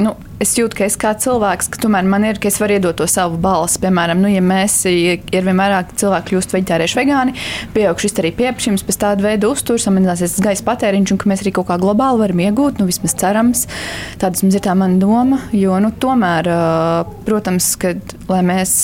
[0.00, 2.96] nu, es jūtu, ka es kā cilvēks, ka tomēr man ir, ka es varu iedot
[2.98, 3.80] to savu balsi.
[3.82, 7.36] Piemēram, nu, ja mēs ir vien vairāk cilvēki kļūst veģetārieši, vegāni,
[7.76, 11.54] pieaug šis arī pieprasījums pēc tāda veida uzturs, samazināsies gaisa patēriņš un ka mēs arī
[11.58, 13.66] kaut kā globāli varam iegūt, nu, vismaz cerams.
[14.22, 16.50] Tādas mums ir tā mana doma, jo, nu, tomēr,
[17.28, 18.82] protams, kad, lai mēs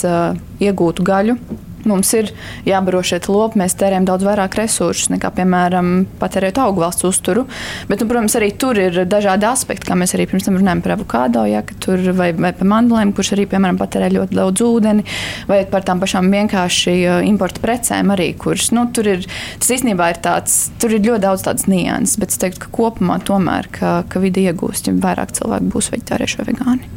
[0.60, 1.38] iegūtu gaļu,
[1.88, 2.30] Mums ir
[2.66, 7.46] jābaro šie lopi, mēs tērējam daudz vairāk resursus nekā, piemēram, patērēt augvalsts uzturu.
[7.88, 10.94] Bet, nu, protams, arī tur ir dažādi aspekti, kā mēs arī pirms tam runājām par
[10.96, 15.06] avokado, ja, tur, vai, vai par mandliem, kurš arī, piemēram, patērē ļoti daudz ūdeni,
[15.48, 16.96] vai par tām pašām vienkārši
[17.30, 19.24] importa precēm arī, kuras, nu, tur ir,
[19.62, 23.20] tas īstenībā ir tāds, tur ir ļoti daudz tādas nianses, bet es teiktu, ka kopumā
[23.24, 26.92] tomēr, ka, ka vidi iegūst, ja vairāk cilvēku būs veģetārieši vai vegāni.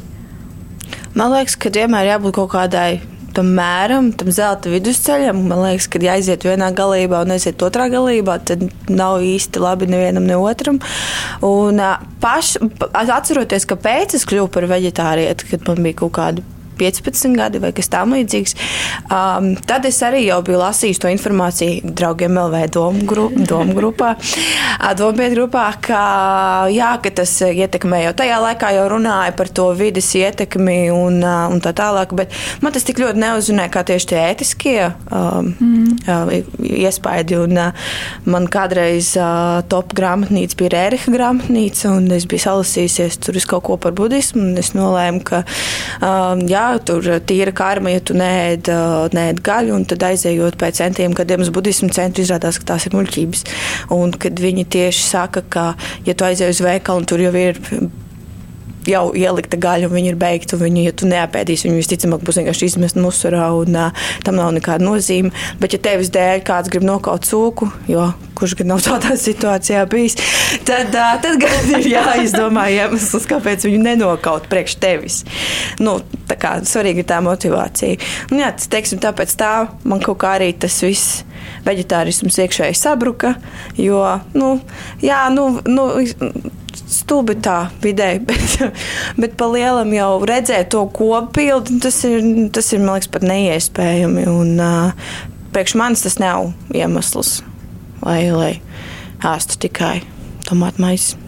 [1.13, 5.43] Man liekas, ka vienmēr jābūt kaut kādai tam mēram, tam zelta vidusceļam.
[5.49, 9.89] Man liekas, ka, ja aiziet vienā galībā un aiziet otrā galībā, tad nav īsti labi
[9.91, 10.79] nevienam, ne otram.
[11.45, 11.81] Un,
[12.23, 12.55] paš,
[12.93, 16.45] atceroties, kāpēc es kļuvu par veģetārieti, kad man bija kaut kādi
[16.83, 18.55] 15 gadi vai kas tamlīdzīgs.
[19.07, 24.13] Um, tad es arī jau biju lasījis to informāciju draugiem LV domu, grup, domu grupā,
[24.99, 26.03] dombiet grupā, ka,
[26.73, 31.63] jā, ka tas ietekmē jau tajā laikā jau runāja par to vidas ietekmi un, un
[31.63, 34.77] tā tālāk, bet man tas tik ļoti neuzrunāja kā tieši tie ētiskie
[35.09, 36.53] um, mm.
[36.83, 37.39] iespaidi.
[37.43, 37.59] Un,
[38.29, 43.65] man kādreiz uh, top grāmatnīca bija Rēriha grāmatnīca, un es biju salasījusies tur uz kaut
[43.67, 45.43] ko par budismu, un es nolēmu, ka
[45.99, 48.69] um, jā, tur tīra karma, ja tu nēd,
[49.13, 52.97] nēd gaļu, un tad aizējot pēc centiem gadiem uz budismu centru, izrādās, ka tās ir
[52.97, 53.45] muļķības.
[53.95, 55.67] Un kad viņi tieši saka, ka,
[56.07, 57.59] ja tu aizej uz veikalu un tur jau ir
[58.89, 60.59] jau ielikta gaļa, un viņi ir beigti.
[60.59, 64.85] Viņu, ja tu neapēdīsi, viņi visticamāk būs vienkārši izmest musurā, un uh, tam nav nekāda
[64.85, 65.33] nozīme.
[65.61, 70.17] Bet, ja tevis dēļ kāds grib nokaut cūku, jo kurš gan nav tādā situācijā bijis,
[70.67, 75.21] tad, uh, tad gan ir jāizdomā iemesls, kāpēc viņu nenokaut priekš tevis.
[75.83, 77.99] Nu, tā kā svarīga ir tā motivācija.
[78.31, 79.53] Un, jā, tas, teiksim, tāpēc tā
[79.87, 81.23] man kaut kā arī tas viss
[81.63, 83.35] veģetārisms iekšēji sabruka,
[83.79, 84.01] jo,
[84.35, 84.57] nu,
[85.03, 85.87] jā, nu, nu
[86.79, 88.79] stulbi tā vidēji, bet,
[89.19, 94.27] bet pa lielam jau redzēt to kopildu, tas ir, tas ir man liekas, pat neiespējami.
[94.31, 95.17] Un, uh,
[95.53, 97.41] priekš manis tas nav iemesls,
[98.03, 98.53] lai, lai
[99.33, 99.97] ēstu tikai
[100.47, 101.22] tomātu maisu.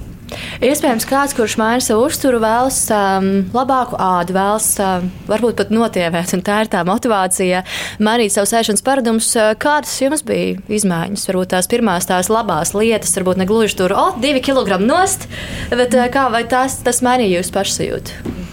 [0.66, 6.36] Iespējams, kāds, kurš maina savu uzturu, vēlas um, labāku ādu, vēlas um, varbūt pat notievēt,
[6.38, 7.64] un tā ir tā motivācija
[8.04, 9.32] mainīt savu sēšanas paradumus.
[9.38, 11.28] Uh, kādas jums bija izmaiņas?
[11.32, 15.30] Varbūt tās pirmās tās labās lietas, varbūt ne gluži tur, o, divi kilogrami nost,
[15.74, 18.45] bet uh, kā vai tās, tas mainīja jūsu pašsajūtu?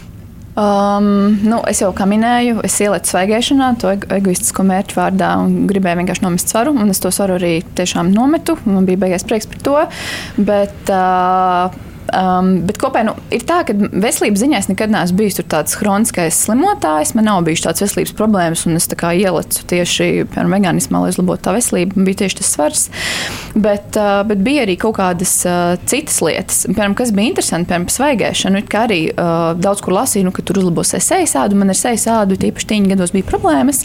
[0.52, 6.02] Um, nu, es jau kā minēju, es ieliku svaigēšanā, to egoistisko mērķu vārdā un gribēju
[6.02, 6.74] vienkārši nomest svaru.
[6.92, 8.58] Es to svaru arī tiešām nometu.
[8.68, 9.78] Man bija beigas prieks par to.
[10.36, 15.38] Bet, uh, Um, bet kopēji nu, ir tā, ka veselības ziņā es nekad neesmu bijis
[15.40, 17.14] tāds kroniskais slimotājs.
[17.16, 21.54] Man nav bijis tāds veselības problēmas, un es ielicu tieši piemēram, veganismā, lai uzlabotu tā
[21.56, 22.02] veselību.
[22.06, 22.82] Bija tieši tas svars.
[23.54, 27.88] Bet, uh, bet bija arī kaut kādas uh, citas lietas, piemēram, kas bija interesanti, piemēram,
[27.92, 28.58] svaigēšana.
[28.58, 31.56] Nu, kā arī uh, daudz kur lasīju, nu, ka tur uzlabosies sejas ādu.
[31.60, 33.84] Man ar sejas ādu tīpaši tīņa gados bija problēmas.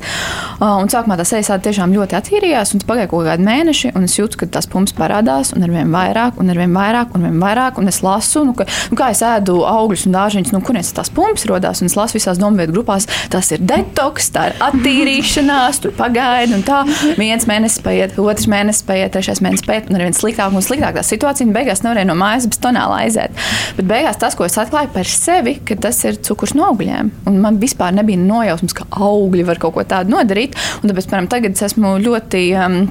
[0.58, 4.08] Uh, un sākumā tā sejas āda tiešām ļoti attīrījās, un pagāja kaut kādi mēneši, un
[4.08, 7.24] es jūtu, ka tās pumpas parādās, un ar vien vairāk, un ar vien vairāk, un
[7.24, 7.82] ar vien vairāk.
[7.82, 11.46] Un lasu, nu, ka, nu, kā es ēdu augļus un dārzeņus, nu, kurienes tās pumpas
[11.50, 11.84] radās.
[11.86, 16.84] Es lasu visās domātu grupās, tas ir detoks, tā ir attīrīšanās, tur pagaidi un tā.
[17.20, 20.98] Viens mēnesis paiet, otrs mēnesis paiet, trešais mēnesis paiet, un ar vien sliktāk un sliktāk
[20.98, 21.50] tā situācija.
[21.56, 23.36] Beigās nevarēja no mājas bez tonāla aiziet.
[23.78, 27.12] Bet beigās tas, ko es atklāju par sevi, ka tas ir cukurs no augļiem.
[27.30, 30.58] Un man vispār nebija nojausmas, ka augļi var kaut ko tādu nodarīt.
[30.82, 32.48] Un tāpēc, piemēram, tagad es esmu ļoti.
[32.58, 32.82] Um,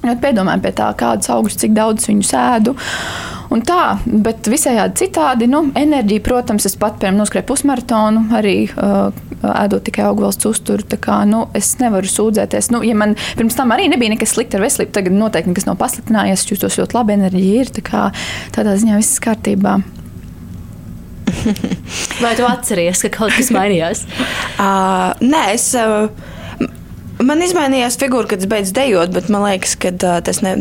[0.00, 2.72] Ļoti piedomāju pie tā, kādus augļus, cik daudz viņu sēdu.
[3.50, 9.10] Un tā, bet visējādi citādi, nu, enerģija, protams, es pat, piemēram, noskrēju pusmaratonu, arī uh,
[9.42, 10.86] ēdot tikai augvalsts uzturu.
[10.88, 12.70] Tā kā, nu, es nevaru sūdzēties.
[12.72, 15.80] Nu, ja man pirms tam arī nebija nekas slikts ar veselību, tagad noteikti nekas nav
[15.82, 17.74] pasliktinājies, es jūtos ļoti labi, enerģija ir.
[17.80, 18.08] Tā kā,
[18.56, 19.80] tādā ziņā viss kārtībā.
[22.22, 24.06] Vai tu atceries, ka kaut kas mainījās?
[24.62, 25.72] uh, nē, es.
[25.76, 26.38] Uh,
[27.20, 30.54] Man izmainījās figūra, kad es beidzu dejot, bet man liekas, ka uh, tas ne,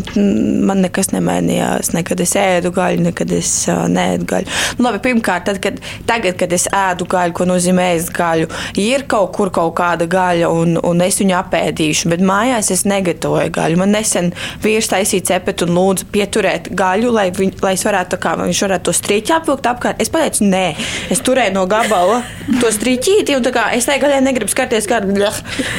[0.68, 1.94] man nekas nemainījās.
[1.96, 4.52] Nekad es ēdu gaļu, nekad es uh, neēdu gaļu.
[4.76, 5.78] Nu, labi, pirmkārt, tad, kad,
[6.10, 8.50] tagad, kad es ēdu gaļu, ko nozīmē ēst gaļu,
[8.82, 13.56] ir kaut kur kaut kāda gaļa, un, un es viņu apēdīšu, bet mājās es negatavoju
[13.56, 13.80] gaļu.
[13.80, 14.34] Man nesen
[14.66, 18.90] vīrs taisīja cepetu un lūdzu pieturēt gaļu, lai, viņ, lai es varētu, kā, viņš varētu
[18.90, 20.04] to strīķi apvilkt apkārt.
[20.04, 20.66] Es pateicu, nē,
[21.14, 22.20] es turēju no gabala
[22.60, 25.16] to strīķīti, un kā, es tai gaļai negribu skarties kādu.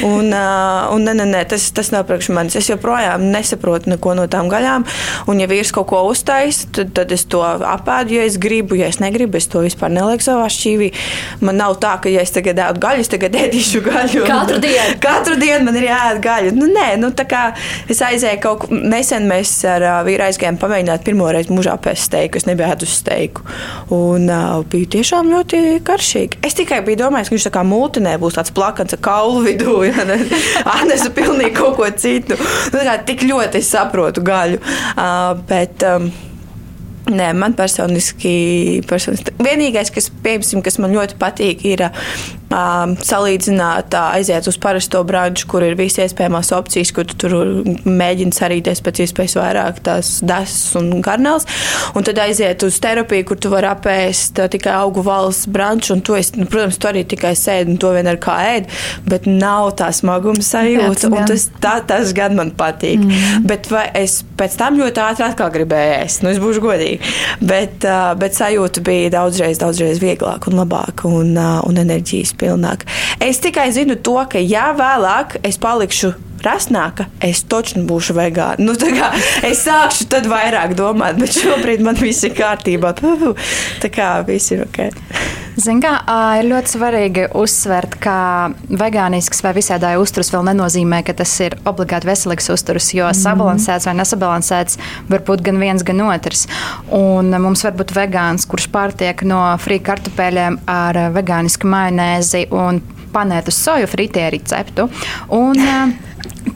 [0.07, 2.57] Un, uh, un ne, ne, ne, tas, tas nav priekš manis.
[2.59, 4.87] Es joprojām nesaprotu neko no tām gaļām.
[5.31, 8.79] Un, ja vīrs kaut ko uztais, tad, tad es to apēdu, ja es gribu.
[8.81, 10.91] Ja es negribu, es to vispār nelieku savā šķīvī.
[11.45, 14.25] Man nav tā, ka, ja es tagad ēdu gaļu, es tagad ēdīšu gaļu.
[14.29, 14.97] Katru dienu.
[15.03, 16.55] Katru dienu man ir jāēd gaļa.
[16.57, 17.45] Nu, nē, nu, tā kā
[17.91, 18.75] es aizēju kaut kur.
[18.91, 22.41] Nesen mēs ar uh, vīru aizgājām pamēģināt pirmo reizi mūžā pēc steiku.
[22.41, 23.45] Es nebiju ēdus steiku.
[23.95, 26.41] Un uh, bija tiešām ļoti karšīgi.
[26.47, 29.79] Es tikai biju domājis, ka viņš tā kā multinē būs tāds plakans ar kaulu vidū.
[29.91, 30.05] Ja,
[30.79, 32.39] Anesu pilnīgi kaut ko citu.
[32.75, 34.61] Nu, kā tik ļoti es saprotu gaļu.
[34.97, 36.11] Uh, bet, um,
[37.11, 41.83] Nē, man personiski, personiski vienīgais, kas, piemēram, kas man ļoti patīk, ir
[42.51, 47.35] salīdzināt, aiziet uz parasto branču, kur ir visas iespējamās opcijas, kur tu tur
[47.87, 51.47] mēģini sarīties pēc iespējas vairāk tās desas un garnēls.
[51.95, 56.19] Un tad aiziet uz terapiju, kur tu vari apēst tikai augu valsts branču, un tu
[56.19, 58.71] esi, nu, protams, tu arī tikai sēdi un to vien ar kā ēd,
[59.07, 61.11] bet nav tā smaguma sajūta.
[61.11, 63.03] Jā, tas, tā, tas gan man patīk.
[63.07, 63.47] Mm.
[63.51, 66.25] Bet es pēc tam ļoti ātri atkal gribēju ēst?
[66.25, 67.11] Nu, es būšu godīga
[67.41, 67.85] bet,
[68.21, 72.89] bet sajūta bija daudzreiz, daudzreiz vieglāka un labāka un, un enerģijas pilnāka.
[73.23, 78.65] Es tikai zinu to, ka ja vēlāk es palikšu rasnāka, es točnu būšu vegāna.
[78.65, 79.11] Nu, kā,
[79.47, 82.95] es sākšu tad vairāk domāt, bet šobrīd man viss ir kārtībā.
[83.83, 84.87] Tā kā viss ir ok.
[85.59, 85.93] Zin kā,
[86.39, 88.17] ir ļoti svarīgi uzsvert, ka
[88.71, 93.19] vegānisks vai visādāja uzturs vēl nenozīmē, ka tas ir obligāti veselīgs uzturs, jo mm.
[93.19, 94.79] sabalansēts vai nesabalansēts
[95.11, 96.47] var būt gan viens, gan otrs.
[96.95, 103.51] Un mums var būt vegāns, kurš pārtiek no frī kartupeļiem ar vegānisku majonēzi un panēt
[103.51, 104.87] uz soju fritē receptu.
[105.35, 105.59] Un,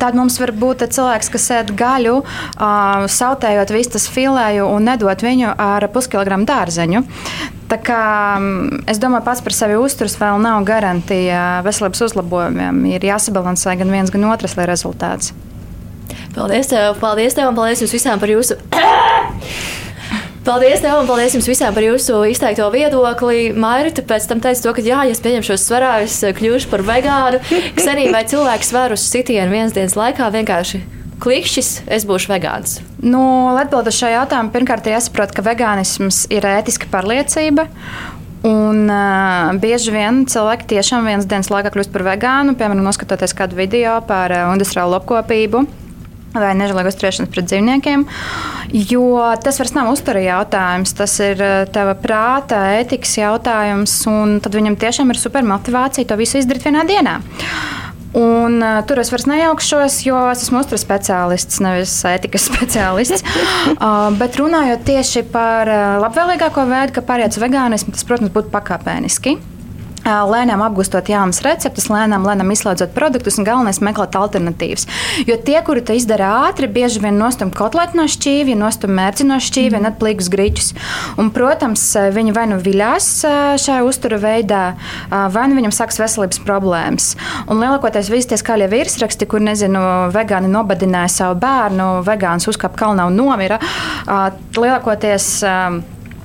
[0.00, 5.54] Tad mums var būt cilvēks, kas ēd gaļu, uh, sautējot vistas filēju un nedot viņu
[5.54, 7.04] ar puskilogramu dārzeņu.
[7.70, 8.00] Tā kā,
[8.90, 12.82] es domāju, pats par sevi uzturs vēl nav garantija veselības uzlabojumiem.
[12.92, 15.32] Ir jāsabalansē gan viens, gan otrs, lai rezultāts.
[16.34, 18.58] Paldies tev, paldies tev un paldies jums visām par jūsu
[20.44, 23.46] Paldies tev un paldies jums visiem par jūsu izteikto viedokli.
[23.56, 27.38] Mairita pēc tam teica to, ka jā, ja es pieņemšu svarā, es kļūšu par vegānu.
[27.78, 30.82] Ksenī, vai cilvēks var uz sitienu vienas dienas laikā vienkārši
[31.24, 32.74] klikšķis, es būšu vegāns?
[33.00, 33.22] Nu,
[33.56, 37.64] Atbildot uz šo jautājumu, pirmkārt, ir jāsaprot, ka vegānisms ir ētiska pārliecība.
[38.44, 43.56] Un uh, bieži vien cilvēki tiešām vienas dienas laikā kļūst par vegānu, piemēram, noskatoties kādu
[43.56, 45.64] video par uh, industriālu lopkopību
[46.34, 48.04] vai nežēlīgu uzturēšanos pret dzīvniekiem.
[48.90, 49.06] Jo
[49.42, 54.78] tas vairs nav uztara jautājums, tas ir eh, tava prāta, ētikas jautājums, un tad viņam
[54.80, 57.20] tiešām ir super motivācija to visu izdarīt vienā dienā.
[58.14, 63.24] Un, uh, tur es vairs nejaukšos, jo es esmu uzturas speciālists, nevis ētikas speciālists.
[63.74, 68.54] uh, bet runājot tieši par uh, labvēlīgāko veidu, kā pāriet uz vegānismu, tas, protams, būtu
[68.54, 69.34] pakāpeniski
[70.04, 74.86] lēnām apgūstot jaunas receptes, lēnām, lēnām izslēdzot produktus un galvenais meklēt alternatīvas.
[75.28, 79.38] Jo tie, kuri to izdara ātri, bieži vien nostum kotletu no šķīvja, nostum mērci no
[79.40, 79.90] šķīvja, mm.
[79.92, 80.70] atplīgus grīķus.
[81.20, 83.08] Un, protams, viņi vai nu viļās
[83.64, 84.62] šajā uztura veidā,
[85.10, 87.12] vai nu viņam sāks veselības problēmas.
[87.48, 89.80] Un lielākoties visi tie skaļie virsraksti, kur, nezinu,
[90.14, 93.60] vegāni nobadināja savu bērnu, vegāns uzkāpa kalnā un nomira,
[94.54, 95.30] lielākoties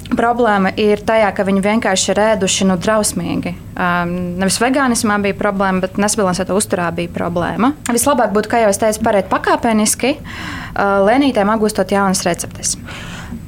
[0.10, 3.54] Problēma ir tajā, ka viņi vienkārši ir ēduši nu, drausmīgi.
[3.78, 7.76] Um, nevis vegānismā bija problēma, bet nesabalansēta uzturā bija problēma.
[7.94, 12.74] Vislabāk būtu, kā jau es teicu, pārēt pakāpeniski, uh, lēnītēm apgūstot jaunas receptes.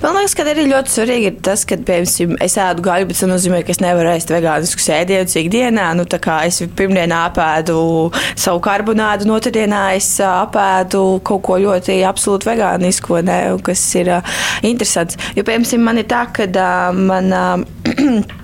[0.01, 3.29] Man liekas, ka arī ļoti svarīgi ir tas, ka, piemēram, es ēdu gaļu, bet tas
[3.29, 5.91] nozīmē, ka es nevaru ēst vegāniskus ēdienus ikdienā.
[5.97, 7.77] Nu, tā kā es pirmdienā apēdu
[8.33, 14.35] savu karbonādu, un otrdienā es apēdu kaut ko ļoti absolūti vegānisku, ne, kas ir uh,
[14.65, 15.21] interesants.
[15.37, 17.33] Jo, piemēram, man ir tā, ka uh, man.
[17.37, 18.37] Uh,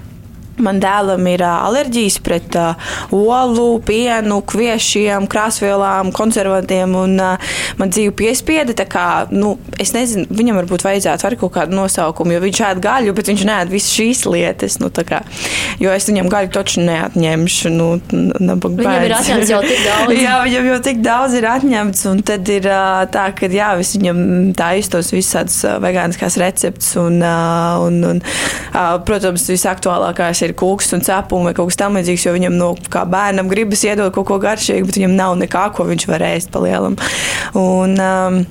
[0.64, 8.16] Man dēlam ir alerģijas pret uh, olu, pienu, kviešiem, krāsvielām, konservantiem, un uh, man dzīve
[8.18, 8.74] piespieda.
[8.88, 13.14] Kā, nu, es nezinu, viņam varbūt vajadzētu arī kaut kādu nosaukumu, jo viņš ēd gaļu,
[13.18, 14.80] bet viņš neēd visas šīs lietas.
[14.82, 15.22] Nu, kā,
[15.82, 17.74] jo es viņam gaļu taču neatņemšu.
[17.78, 20.16] Nu, viņam ir atņemts jau tik daudz.
[20.26, 23.94] jā, viņam jau tik daudz ir atņemts, un tad ir uh, tā, ka jā, es
[23.98, 24.24] viņam
[24.58, 28.24] tā iztos visādas vegāniskās receptes, un, un, un
[29.08, 33.06] protams, visaktuālākās ir ir kūks un cepumi vai kaut kas tamlīdzīgs, jo viņam no kā
[33.10, 36.64] bērnam gribas iedot kaut ko garšīgu, bet viņam nav nekā, ko viņš var ēst pa
[36.64, 37.00] lielam.
[37.58, 38.46] Un, um,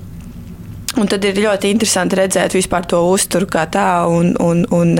[0.96, 4.06] Un tad ir ļoti interesanti redzēt vispār to uzturu kā tā.
[4.08, 4.94] Un, un, un,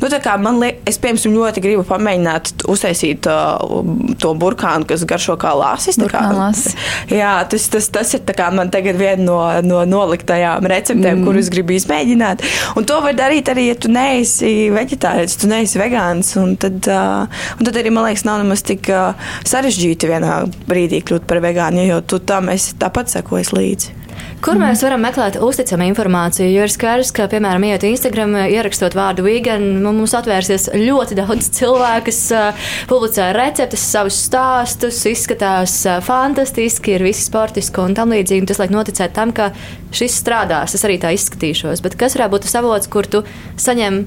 [0.00, 0.08] nu,
[0.44, 3.82] man liekas, es piemēram ļoti gribu pamēģināt uztaisīt uh,
[4.20, 5.98] to burkānu, kas garšo kā lāsis.
[6.00, 6.76] kā- Burkānlāsis.
[7.12, 11.26] Jā, tas, tas, tas ir kā man tagad viena no, no noliktajām receptēm, mm.
[11.28, 12.44] kuras gribu izmēģināt.
[12.78, 16.32] Un to var darīt arī, ja tu neesi vegetārietis, tu neesi vegāns.
[16.40, 19.12] Un tad, uh, un tad arī, man liekas, nav nemaz tik uh,
[19.48, 23.99] sarežģīti vienā brīdī kļūt par vegānu, jo tu tam esi tāpat sekojas līdzi.
[24.40, 26.46] Kur mēs varam meklēt uzticamu informāciju?
[26.48, 31.50] Jo ir skaidrs, ka, piemēram, iet Instagram, ierakstot vārdu vegan, nu, mums atvērsies ļoti daudz
[31.58, 38.14] cilvēku, kas uh, publicē receptes, savus stāstus, izskatās uh, fantastiski, ir visi sportiski un tam
[38.16, 38.48] līdzīgi.
[38.48, 39.50] Tas liek noticēt tam, ka
[39.92, 41.84] šis strādās, es arī tā izskatīšos.
[41.84, 43.20] Bet kas varētu būt tas avots, kur tu
[43.60, 44.06] saņem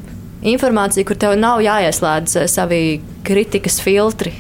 [0.55, 2.81] informāciju, kur tev nav jāieslēdz savi
[3.21, 4.33] kritikas filtri?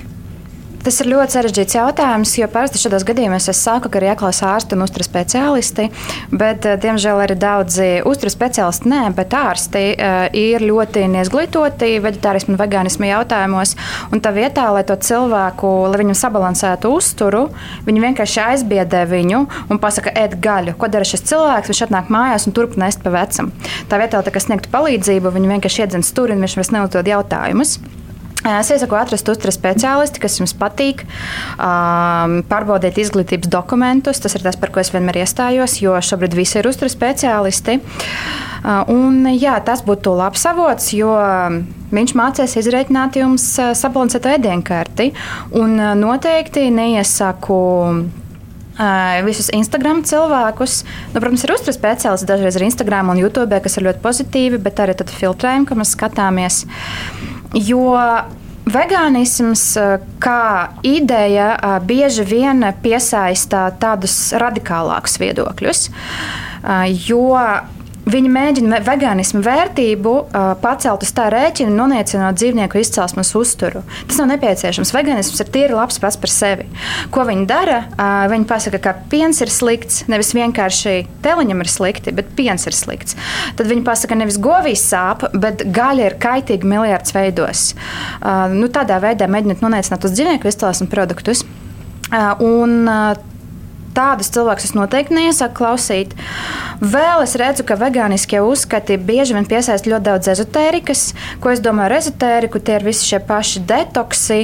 [0.83, 4.75] Tas ir ļoti sarežģīts jautājums, jo parasti šādos gadījumos es saku, ka ir jāklausa ārsti
[4.75, 5.85] un uzturas speciālisti.
[6.27, 12.57] Bet, eh, diemžēl, arī daudzi uzturas speciālisti, nē, bet ārsti uh, ir ļoti neizglītoti vegetārismu
[12.57, 13.77] un vegānismu jautājumos.
[14.11, 17.45] Un tā vietā, lai to cilvēku, lai viņam sabalansētu uzturu,
[17.87, 20.75] viņi vienkārši aizbiedē viņu un pasaka, ēd gaļu.
[20.75, 21.71] Ko dara šis cilvēks?
[21.71, 23.53] Viņš atnāk mājās un turpina ēst pa vecam.
[23.87, 27.77] Tā vietā, lai sniegtu palīdzību, viņi vienkārši iedzen stūri un viņš vairs neuzdod jautājumus.
[28.43, 31.05] Es iesaku atrast uzturas speciālisti, kas jums patīk,
[31.55, 34.19] um, pārbaudiet izglītības dokumentus.
[34.19, 37.77] Tas ir tas, par ko es vienmēr iestājos, jo šobrīd visi ir uzturas speciālisti.
[37.79, 41.13] Uh, un, jā, tas būtu labs avots, jo
[41.93, 43.45] viņš mācīs izreikināt jums
[43.79, 45.13] sabalansētu ēdienkarti.
[45.59, 47.61] Un noteikti neiesaku
[49.23, 50.81] visus Instagram cilvēkus.
[51.13, 54.81] Nu, protams, ir uzturas speciālisti, dažreiz ir Instagram un YouTube, kas ir ļoti pozitīvi, bet
[54.81, 56.63] arī filtrējumi, kā mēs skatāmies.
[57.53, 57.97] Jo
[58.63, 65.87] vegānisms uh, kā ideja uh, bieži vien piesaista tādus radikālākus viedokļus.
[66.63, 67.27] Uh, Jo
[68.03, 73.83] Viņi mēģina vegānismu vērtību uh, pacelt uz tā rēķina, noniecinot dzīvnieku izcelsmes uzturu.
[74.09, 74.91] Tas nav nepieciešams.
[74.91, 76.67] Vegānisms ir tīri labs pats par sevi.
[77.15, 77.79] Ko viņi dara?
[77.95, 80.03] Uh, viņi pasaka, ka piens ir slikts.
[80.11, 83.15] Nevis vienkārši teliņam ir slikti, bet piens ir slikts.
[83.55, 87.65] Tad viņi pasaka, nevis govīs sāp, bet gaļa ir kaitīga miljardus veidos.
[88.19, 91.47] Uh, nu, tādā veidā mēģinot noniecināt uz dzīvnieku izcelsmes produktus.
[92.43, 92.89] Un,
[93.93, 96.13] Tādus cilvēkus es noteikti neiesaku klausīt.
[96.81, 101.03] Vēl es redzu, ka vegāniskie uzskati bieži vien piesaista ļoti daudz ezotērikas.
[101.43, 102.59] Ko es domāju ar ezotēriku?
[102.59, 104.39] Tie ir visi šie paši detoksi,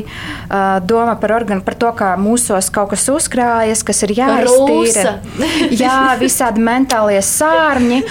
[0.88, 5.18] doma par, organ, par to, kā mūsos kaut kas uzkrājas, kas ir jāiztīra.
[5.74, 8.04] Jā, visādi mentālie sārņi.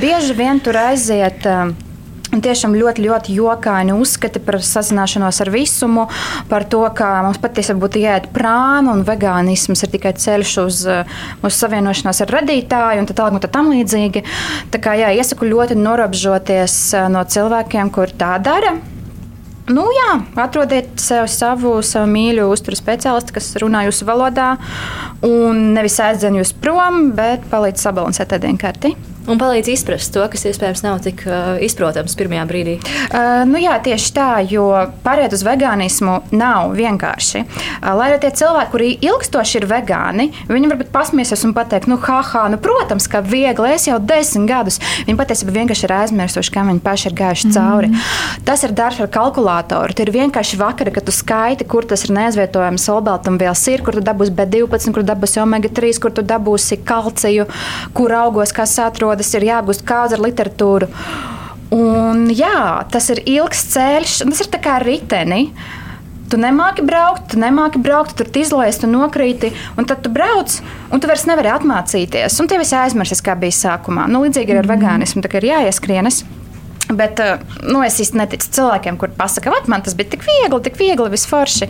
[0.00, 1.46] Bieži vien tur aiziet.
[2.28, 6.04] Un tiešām ļoti, ļoti jokaini uzskati par sazināšanos ar visumu,
[6.50, 10.82] par to, ka mums patiesībā būtu jāiet prāna un vegānisms ir tikai ceļš uz
[11.40, 14.24] mūsu savienošanos ar radītāju un tā tālāk un tā tam līdzīgi.
[14.74, 16.78] Tā kā jā, iesaku ļoti norobžoties
[17.14, 18.76] no cilvēkiem, kur tā dara.
[19.68, 24.54] Nu, jā, atrodiet sev savu, savu mīļo uzturu speciālistu, kas runā jūsu valodā,
[25.24, 28.94] un nevis aizdzen jūs prom, bet palīdz sabalansēt ēdienkarti.
[29.28, 32.76] Un palīdz izprast to, kas iespējams nav tik uh, izprotams pirmajā brīdī.
[33.12, 34.64] Uh, nu jā, tieši tā, jo
[35.04, 37.42] pāriet uz vegānismu nav vienkārši.
[37.44, 41.98] Uh, lai arī tie cilvēki, kuri ilgstoši ir vegāni, viņi varbūt pasmiesies un pateikt, nu,
[42.00, 44.80] haha, nu, protams, ka viegli, es jau desmit gadus.
[45.04, 47.92] Viņi patiesībā vienkārši ir aizmirsuši, kā viņi paši ir gājuši cauri.
[47.92, 48.08] Mm.
[48.48, 49.92] Tas ir darbs ar kalkulātoru.
[49.92, 54.04] Tie ir vienkārši vakari, kad tu skaiti, kur tas ir neaizvietojams olbaltumvielas ir, kur tu
[54.08, 57.48] dabūsi B12, kur dabūsi omega 3, kur tu dabūsi kalciju,
[57.96, 60.88] kur augos, kas atrodas tas ir jāgūst kāds ar literatūru.
[61.74, 65.50] Un, jā, tas ir ilgs ceļš, tas ir kā riteni.
[66.28, 69.48] Tu nemāki braukt, tu nemāki braukt, tu tur izlaiž, tu nokrīti,
[69.80, 70.58] un tad tu brauc,
[70.92, 72.36] un tu vairs nevari atmācīties.
[72.40, 74.04] Un tev viss aizmirsis, kā bija sākumā.
[74.12, 76.26] Nu, līdzīgi ir ar vegānismu, tā kā ir jāieskrienas.
[76.88, 77.20] Bet
[77.68, 81.08] nu, es īsti neticu cilvēkiem, kuriem pasakā, ka man tas bija tik viegli, tik viegli,
[81.12, 81.68] visforši.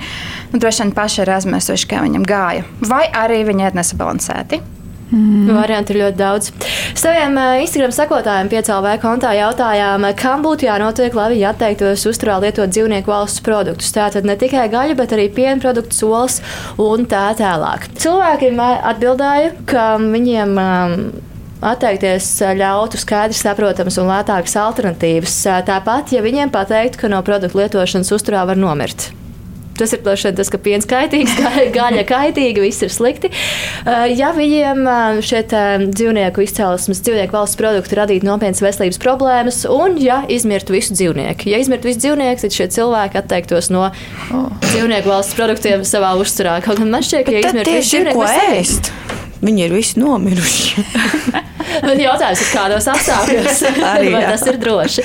[0.53, 2.67] Nu, droši vien paši ir aizmirsuši, kā viņam gāja.
[2.87, 4.63] Vai arī viņi ir nesabalansēti.
[5.09, 5.49] Mm.
[5.57, 6.51] Variantu ir ļoti daudz.
[6.99, 12.73] Saviem uh, Instagram sekotājiem piecēlā kontā jautājām, kam būtu jānotiek, lai viņi atteiktos uzturā lietot
[12.75, 13.95] dzīvnieku valsts produktus.
[13.97, 16.43] Tātad ne tikai gaļu, bet arī piena produktu, solis
[16.83, 17.89] un tā tālāk.
[17.99, 20.55] Cilvēki atbildēja, ka viņiem.
[20.59, 21.01] Um,
[21.59, 25.41] atteikties ļautu skaidrs, saprotams un lētākas alternatīvas.
[25.67, 29.09] Tāpat, ja viņiem pateiktu, ka no produktu lietošanas uzturā var nomirt.
[29.79, 31.37] Tas ir tas, ka piens kaitīgs,
[31.79, 33.31] gaļa kaitīga, viss ir slikti.
[34.19, 34.83] Ja viņiem
[35.25, 41.49] šie dzīvnieku izcelsmes, dzīvnieku valsts produkti radītu nopietnas veselības problēmas, un ja izmirtu visu dzīvnieku,
[41.53, 44.49] ja izmirtu visu dzīvnieku, tad šie cilvēki atteiktos no oh.
[44.71, 46.59] dzīvnieku valsts produktiem savā uzturā.
[46.65, 48.93] Kaut gan man šķiet, ka ja izmirtu visu dzīvnieku, ko ēst.
[49.39, 50.83] Viņi ir visi nomiruši.
[52.09, 55.05] Jautājums ir, kādos apstākļos Arī, tas ir droši.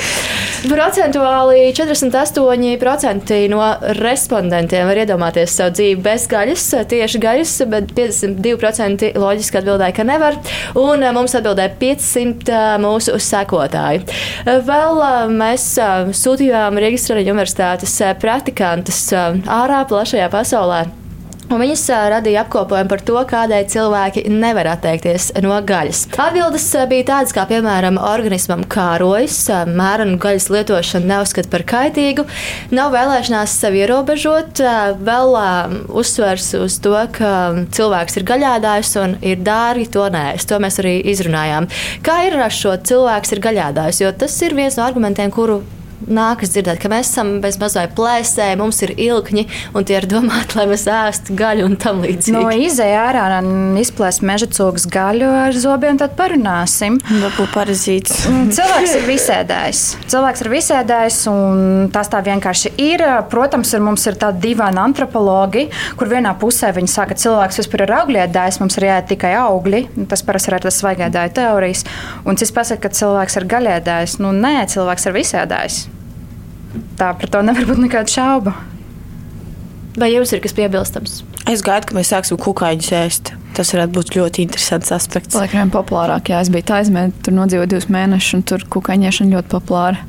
[0.63, 3.65] Procentuāli 48% no
[3.99, 10.39] respondentiem var iedomāties savu dzīvi bez gaļas, tieši gaļas, bet 52% loģiski atbildēja, ka nevar.
[10.79, 14.05] Un eh, mums atbildēja 500 eh, mūsu sekotāji.
[14.45, 15.03] Eh, Vēl
[15.35, 15.67] mēs
[16.23, 20.85] sūtījām Rīgas universitātes praktikantus ārā plašajā pasaulē.
[21.53, 26.07] Un viņas radīja apkopojumu par to, kādēļ cilvēki nevar atteikties no gaļas.
[26.17, 29.37] Atbildes bija tādas, kā piemēram, organismam kārojas,
[29.69, 32.25] mērenu gaļas lietošanu neuzskata par kaitīgu,
[32.73, 34.63] nav vēlēšanās sevi ierobežot,
[35.05, 35.37] vēl
[35.93, 37.35] uzsvers uz to, ka
[37.75, 40.49] cilvēks ir gaļādājs un ir dārgi to nēst.
[40.49, 41.69] To mēs arī izrunājām.
[42.05, 45.61] Kā ir ar šo cilvēks ir gaļādājs, jo tas ir viens no argumentiem, kuru
[46.07, 49.45] nākas dzirdēt, ka mēs esam bez mazliet plēsēji, mums ir ilkņi,
[49.75, 52.35] un tie ir domāti, lai mēs ēstu gaļu un tam līdzīgi.
[52.35, 56.99] No izēja ārā un izplēst meža cūgas gaļu ar zobiem, tad parunāsim.
[57.09, 58.25] Varbūt parazīts.
[58.29, 59.83] Mm, Cilvēks ir visēdājs.
[60.11, 63.05] Cilvēks ir visēdājs, un tas tā vienkārši ir.
[63.31, 65.67] Protams, ir, mums ir tādi divi antropologi,
[65.99, 69.83] kur vienā pusē viņi saka, ka cilvēks vispār ir augļiedājs, mums ir jāiet tikai augļi.
[70.11, 71.83] Tas parasti ir tas svaigēdāju teorijas.
[72.25, 74.19] Un cits pasaka, ka cilvēks ir gaļēdājs.
[74.23, 75.83] Nu, nē, cilvēks ir visēdājs.
[76.97, 78.55] Tā par to nevar būt nekāda šauba.
[79.99, 81.21] Vai jums ir kas piebilstams?
[81.49, 83.33] Es gaidu, ka mēs sāksim kukaiņus ēst.
[83.53, 85.37] Tas varētu būt ļoti interesants aspekts.
[85.37, 89.51] Laikam populārāk, jā, es biju tā aizmēta, tur nodzīvoju divus mēnešus, un tur kukaiņiešana ļoti
[89.51, 89.99] populāra.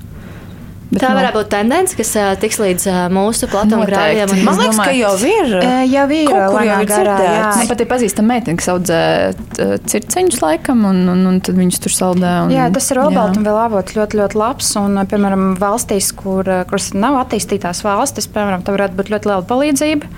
[0.95, 4.93] Bet, Tā nu, varētu būt tendence, kas tiks līdz mūsu platuma un- Man liekas, ka
[4.93, 5.55] domāju, jau ir.
[5.91, 7.17] Jau ir Kaut kur jau ir garā.
[7.59, 9.01] Man pat ir pazīstama meitene, kas audzē
[9.35, 12.33] uh, circeņus laikam, un, un, un tad viņus tur saldē.
[12.47, 14.71] Un, Jā, tas ir un vēl avots ļoti, ļoti labs.
[14.79, 20.11] Un, piemēram, valstīs, kur, kuras nav attīstītās valstis, piemēram, tam varētu būt ļoti liela palīdzība.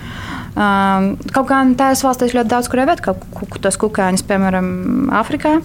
[0.57, 4.69] Um, kaut kā tās valstīs ļoti daudz, kur ir kaut kur tos kukaiņus, piemēram,
[5.17, 5.59] Āfrikā.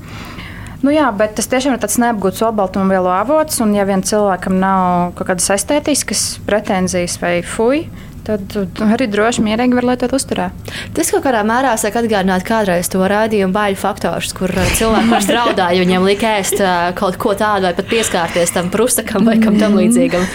[0.82, 3.60] Nu jā, bet tas tiešām ir tāds neapgūts olbaltuma vielu avots.
[3.62, 7.84] Un, ja vien cilvēkam nav kaut kādas estētiskas pretenzijas vai fuj,
[8.28, 8.56] tad
[8.86, 10.50] arī droši mierīgi var lietot uzturē.
[10.96, 15.36] Tas kaut kādā mērā sāk atgādināt kādreiz to raidījumu baļu faktors, kur ā, cilvēki parasti
[15.38, 19.38] raudāja, ja viņiem lika ēst ā, kaut ko tādu vai pat pieskārties tam prustakam vai
[19.42, 20.26] kam tam līdzīgam.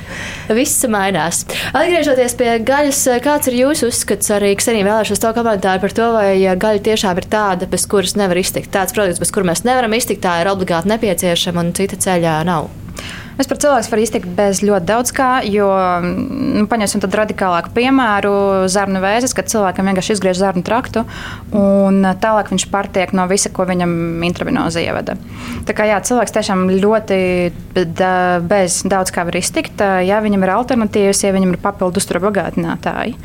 [0.58, 1.44] Viss mainās.
[1.72, 6.34] Atgriežoties pie gaļas, kāds ir jūsu uzskats arī, arī vēlēšos to komentāru par to, vai
[6.36, 8.72] gaļa tiešām ir tāda, bez kuras nevar iztikt.
[8.74, 12.70] Tāds produkts, bez kura mēs nevaram iztikt, tā ir obligāti nepieciešama un cita ceļā nav.
[13.40, 15.68] Es par cilvēku varu izteikt bez ļoti daudz kā, jo,
[16.02, 18.34] nu, paņemsim tādu radikālāku piemēru,
[18.72, 21.04] zarnu vēzis, kad cilvēkam vienkārši izgriež zarnu traktu,
[21.56, 25.16] un tālāk viņš pārtiek no visa, ko viņam intravenozi ievada.
[25.66, 27.18] Tā kā jā, cilvēks tiešām ļoti
[28.48, 33.16] bez daudz kā var iztikt, ja viņam ir alternatīvas, ja viņam ir papildu uzturu bagātinātāji.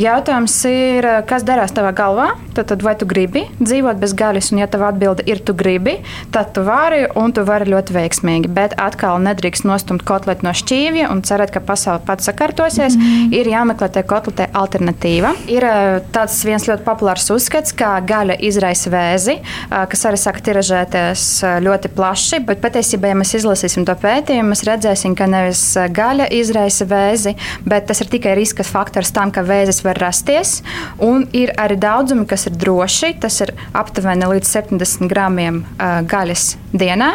[0.00, 2.30] Jautājums ir, kas darās tavā galvā?
[2.56, 5.98] Tad, tad vai tu gribi dzīvot bez gaļas, un ja tava atbilde ir tu gribi,
[6.32, 8.50] tad tu vari, un tu vari ļoti veiksmīgi.
[8.56, 12.96] Bet atkal nedrīkst nostumt kotletu no šķīvja un cerēt, ka pasaule pats sakārtosies.
[12.96, 13.34] Mm -hmm.
[13.40, 15.34] Ir jāmeklē tai kotletē alternatīva.
[15.48, 20.40] Ir eh, tāds viens ļoti populārs uzskats, ka gaļa izraisa vēzi, eh, kas arī sāk
[20.40, 22.40] tiražēties eh, ļoti plaši.
[22.46, 27.34] Bet patiesībā, ja mēs izlasīsim to pētījumu, mēs redzēsim, ka nevis gaļa izraisa vēzi,
[27.64, 30.62] bet tas ir tikai riska faktors tam, ka vēzis var rasties.
[30.98, 33.14] Un ir arī daudzumi, kas ir droši.
[33.20, 35.64] Tas ir aptuveni līdz 70 gramiem
[36.06, 37.12] gaļas dienā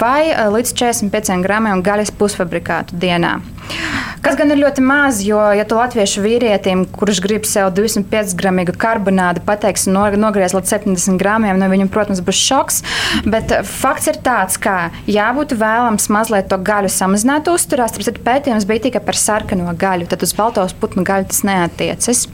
[0.00, 3.38] vai līdz 45 gramiem gaļas pusfabrikātu dienā.
[4.20, 8.66] Kas gan ir ļoti maz, jo, ja tu latviešu vīrietim, kurš grib sev 205 gramu
[8.68, 12.82] karbonādu, pateiks, no, nogriezt līdz 70 gramiem, nu viņam, protams, būs šoks.
[13.24, 17.88] Bet fakts ir tāds, ka jābūt vēlams mazliet to gaļu samazināt uzturā.
[17.88, 22.26] Tāpēc pētījums bija tikai par sarkano gaļu, tad uz baltos putnu gaļu tas neatiecas.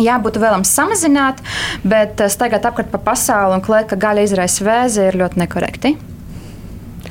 [0.00, 1.42] Jā, būtu vēlams samazināt,
[1.84, 5.96] bet uh, staigāt apkārt pa pasauli un kliegt, ka gaļa izraisa vēzi, ir ļoti nekorekti.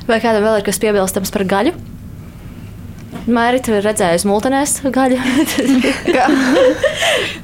[0.08, 1.76] Vai kādam vēl ir kas piebilstams par gaļu?
[3.30, 5.18] Mērķis ir redzējis multinēs gaļu.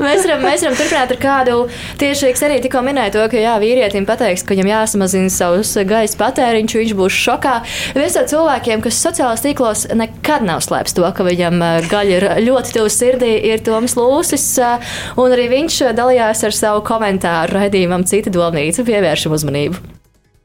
[0.02, 1.58] mēs, varam, mēs varam turpināt ar kādu
[2.02, 6.18] tieši kas arī tikko minēja to, ka jā, vīrietim pateiks, ka viņam jāsamazina savus gaisa
[6.18, 7.54] patēriņš, viņš būs šokā.
[7.98, 12.28] Viens no cilvēkiem, kas sociālajos tīklos nekad nav slēpts to, ka viņam eh, gaļa ir
[12.48, 18.08] ļoti tuvu sirdī, ir Toms Lūsis, eh, un arī viņš dalījās ar savu komentāru raidījumam
[18.10, 18.88] Cita domnīca.
[18.88, 19.86] Pievēršam uzmanību.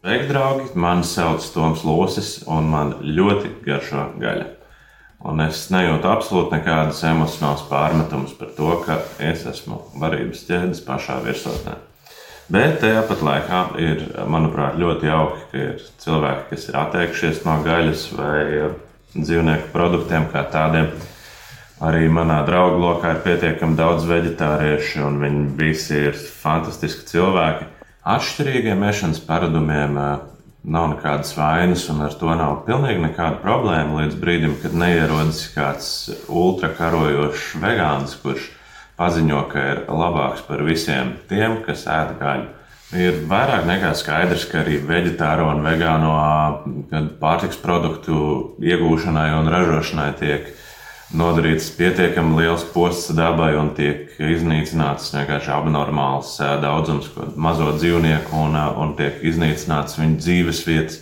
[0.03, 0.73] Sveiki, draugi!
[0.75, 4.62] Mani sauc Toms Losis, un man ļoti garšo gaļa.
[5.23, 11.21] Un es nejūtu absolūti nekādas emocionālas pārmetumus par to, ka es esmu varības ķēdes pašā
[11.23, 11.77] virsotnē.
[12.53, 17.55] Bet tajā pat laikā ir, manuprāt, ļoti jauki, ka ir cilvēki, kas ir atteikušies no
[17.63, 18.75] gaļas vai eh,
[19.15, 20.91] dzīvnieku produktiem kā tādiem.
[21.83, 27.71] Arī manā draugu lokā ir pietiekami daudz vegetāriešu, un viņi visi ir fantastiski cilvēki.
[28.03, 29.99] atšķirīgiem ēšanas paradumiem.
[30.63, 35.89] Nav nekādas vainas, un ar to nav pilnīgi nekāda problēma līdz brīdim, kad neierodas kāds
[36.31, 38.45] ultrakarojošs vegāns, kurš
[38.95, 42.47] paziņo, ka ir labāks par visiem tiem, kas ēd gaļu.
[42.93, 46.13] Ir vairāk nekā skaidrs, ka arī vegetāro un vegāno
[47.19, 48.17] pārtiks produktu
[48.63, 50.51] iegūšanai un ražošanai tiek
[51.17, 58.95] nodarīts pietiekami liels posts dabai un tiek iznīcināts vienkārši abnormāls daudzums mazo dzīvnieku un, un
[58.99, 61.01] tiek iznīcināts viņu dzīves vietas.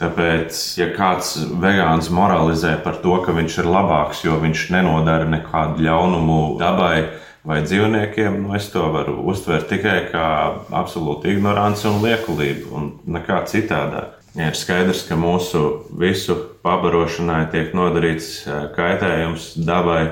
[0.00, 5.84] Tāpēc, ja kāds vegāns moralizē par to, ka viņš ir labāks, jo viņš nenodara nekādu
[5.84, 7.10] ļaunumu dabai
[7.44, 10.30] vai dzīvniekiem, nu es to varu uztvert tikai kā
[10.76, 14.16] absolūtu ignoranci un liekulību, un nekā citādāk.
[14.38, 15.66] Ja ir skaidrs, ka mūsu
[16.00, 18.44] visu pabarošanai tiek nodarīts
[18.76, 20.02] kaitējums dabai.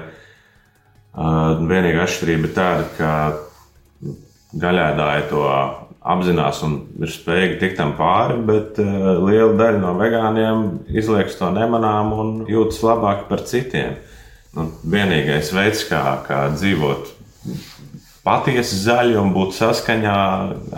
[1.18, 3.12] Vienīgā atšķirība ir tāda, ka
[4.58, 5.44] gaļēdāji to
[6.08, 12.14] apzinās un ir spējīgi tikt tam pāri, bet liela daļa no vegāniem izliekas to nemanām
[12.16, 13.98] un jūtas labāk par citiem.
[14.56, 17.12] Nu, vienīgais veids, kā, kā dzīvot
[18.24, 20.16] patiesi zaļi un būt saskaņā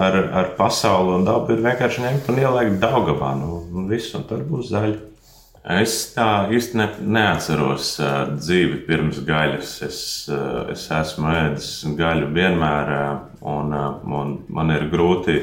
[0.07, 3.33] ar, ar pasauli un dabu, ir vienkārši ņemt un ielikt daugavā.
[3.39, 4.99] Nu, un viss, un tad būs zaļi.
[5.61, 6.87] Es tā īsti ne,
[7.19, 9.75] neatceros uh, dzīvi pirms gaļas.
[9.85, 10.01] Es,
[10.33, 15.43] uh, es esmu ēdis gaļu vienmēr, uh, un, uh, un man ir grūti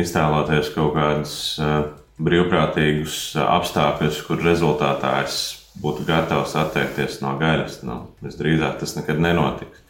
[0.00, 1.82] iztēloties kaut kādus uh,
[2.16, 5.40] brīvprātīgus uh, apstākļus, kur rezultātā es
[5.80, 7.82] būtu gatavs atteikties no gaļas.
[7.86, 9.84] Nu, visdrīzāk tas nekad nenotiks.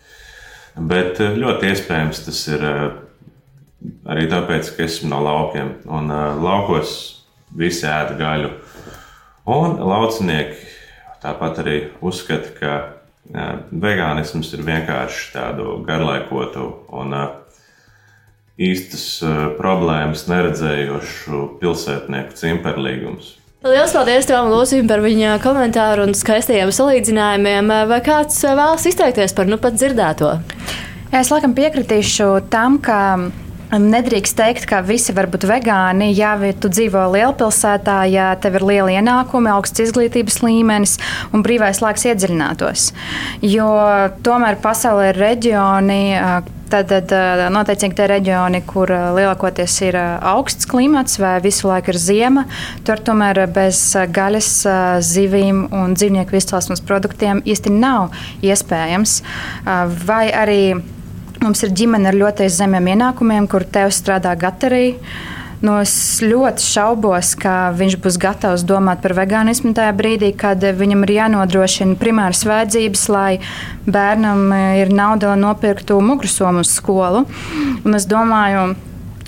[0.76, 2.82] Bet eh, ļoti iespējams tas ir eh,
[4.12, 5.74] arī tāpēc, ka esmu no laukiem.
[5.90, 6.92] Un eh, laukos
[7.56, 8.52] visi ēda gaļu.
[9.48, 10.68] Un laucinieki
[11.22, 12.72] tāpat arī uzskata, ka
[13.70, 16.66] vegānisms ir vienkārši tādu garlaikotu
[16.96, 17.14] un
[18.60, 19.04] īstas
[19.58, 23.36] problēmas neredzējošu pilsētnieku cimperlīgumus.
[23.60, 27.68] Lielas paldies Tomam Lūsim par viņa komentāru un skaistajiem salīdzinājumiem.
[27.90, 30.32] Vai kāds vēlas izteikties par nu pat dzirdēto?
[31.12, 33.28] Es laikam piekritīšu tam, ka
[33.70, 36.10] Nedrīkst teikt, ka visi var būt vegāni.
[36.16, 40.96] Ja tu dzīvo lielpilsētā, ja tev ir liela ienākuma, augsts izglītības līmenis
[41.30, 42.90] un brīvais laiks iedziļinātos.
[43.46, 43.70] Jo
[44.26, 46.00] tomēr pasaulē ir reģioni.
[46.70, 52.44] Tad, tad noteikti tie reģioni, kur lielākoties ir augsts klimats vai visu laiku ir ziema,
[52.86, 53.80] tur tomēr bez
[54.14, 54.52] gaļas,
[55.02, 58.14] zivīm un dzīvnieku izcelsmes produktiem īsti nav
[58.46, 59.18] iespējams.
[60.06, 60.62] Vai arī
[61.40, 64.98] Mums ir ģimene ar ļoti zemiem ienākumiem, kur tev strādā gatarī.
[65.64, 65.92] Nu, es
[66.24, 71.96] ļoti šaubos, ka viņš būs gatavs domāt par vegānismu tajā brīdī, kad viņam ir jānodrošina
[72.00, 73.32] primāras vajadzības, lai
[73.88, 77.26] bērnam ir nauda, lai nopirktu mugursomu uz skolu.
[77.84, 78.70] Un es domāju,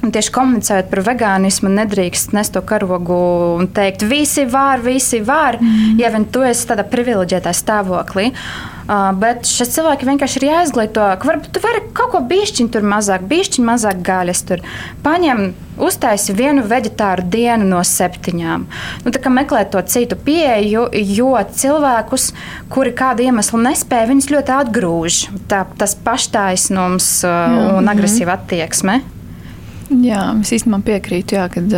[0.03, 3.15] Tieši komunicējot par vegānismu, nedrīkst nest to karogu
[3.55, 5.93] un teikt, visi var, visi var, mm.
[6.03, 8.33] ja vien tu esi tādā privileģētā stāvoklī.
[8.33, 8.73] Uh,
[9.19, 13.25] bet šie cilvēki vienkārši ir jāizglīto, ka varbūt tu vari kaut ko bišķiņu tur mazāk,
[13.31, 14.65] bišķiņu mazāk gaļas tur.
[15.05, 18.67] Paņem, uztaisi vienu vegetāru dienu no septiņām.
[19.05, 21.33] Nu, tā kā meklēt to citu pieeju, jo
[21.63, 22.31] cilvēkus,
[22.73, 27.33] kuri kādu iemeslu nespēja, viņus ļoti atgrūž tā, tas paštaisnums uh,
[27.79, 27.93] un mhm.
[27.95, 29.01] agresīva attieksme.
[29.91, 31.75] Jā, es īstenībā piekrītu, jā, kad,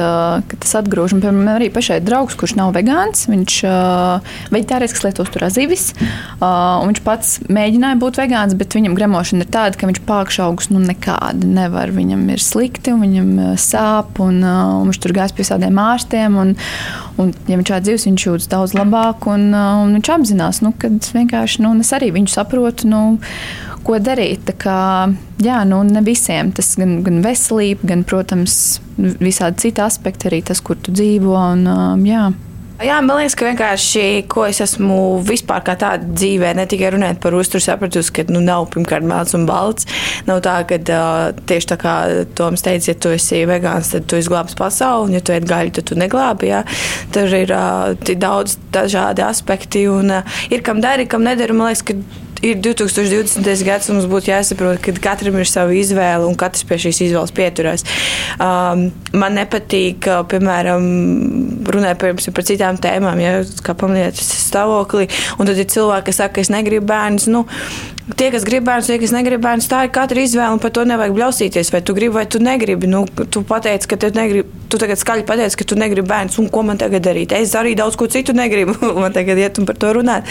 [0.50, 1.16] kad tas atgrūž.
[1.16, 5.86] Piemēram, arī pašai draugs, kurš nav vegāns, viņš uh, veģetārisks lietos tur azīvis.
[6.38, 10.82] Uh, viņš pats mēģināja būt vegāns, bet viņam gremošana ir tāda, ka viņš pākšaugus nu
[10.84, 11.94] nekādi nevar.
[11.94, 16.38] Viņam ir slikti, viņam sāp, un, un viņš tur gājas pie visādiem ārstiem.
[16.40, 16.56] Un,
[17.18, 20.92] un, ja viņš šādi dzīves, viņš jūtas daudz labāk, un, un viņš apzinās, nu, ka
[20.92, 22.90] vienkārši nu, es arī viņu saprotu.
[22.90, 23.04] Nu,
[23.84, 24.48] ko darīt.
[24.60, 25.12] Kā,
[25.44, 30.62] jā, nu, ne visiem tas gan, gan veselība, gan, protams, visādi citi aspekti, arī tas,
[30.64, 31.36] kur tu dzīvo.
[31.54, 32.28] Un, um, jā.
[32.82, 37.20] Jā, man liekas, ka vienkārši, ko es esmu vispār kā tāda dzīvē, ne tikai runājot
[37.22, 39.86] par uzturu, sapratusi, ka nu, nav pirmkārt melns un balts.
[40.26, 41.94] Nav tā, ka uh, tieši tā kā
[42.34, 45.76] Toms teica, ja tu esi vegāns, tad tu izglābsi pasauli, un ja tu ēd gaļu,
[45.78, 46.50] tad tu neglābi.
[46.50, 46.64] Jā.
[47.14, 47.94] Tur ir uh,
[48.26, 51.54] daudz dažādi aspekti, un uh, ir kam dari, kam nedara.
[51.54, 51.94] Man liekas, ka
[52.44, 53.64] ir 2020.
[53.64, 57.86] gads, mums būtu jāsaprot, ka katram ir sava izvēle un katrs pie šīs izvēles pieturās.
[58.36, 58.86] Um,
[59.16, 60.86] man nepatīk, piemēram,
[61.74, 66.36] runāt par, par citām tēmām, ja kā pamanīt stāvoklī, un tad ir cilvēki, kas saka,
[66.36, 67.28] ka es negribu bērnus.
[67.32, 67.44] Nu,
[68.12, 70.84] tie, kas grib bērnus, tie, kas negrib bērnus, tā ir katra izvēle, un par to
[70.88, 71.72] nevajag bļaustīties.
[71.72, 72.90] Vai tu gribi, vai tu negribi.
[72.90, 76.50] Nu, tu pateici, ka tu negribi, tu tagad skaļi pateici, ka tu negribi bērnus, un
[76.52, 77.32] ko man tagad darīt?
[77.36, 80.28] Es arī daudz ko citu negribu, man tagad iet un par to runāt.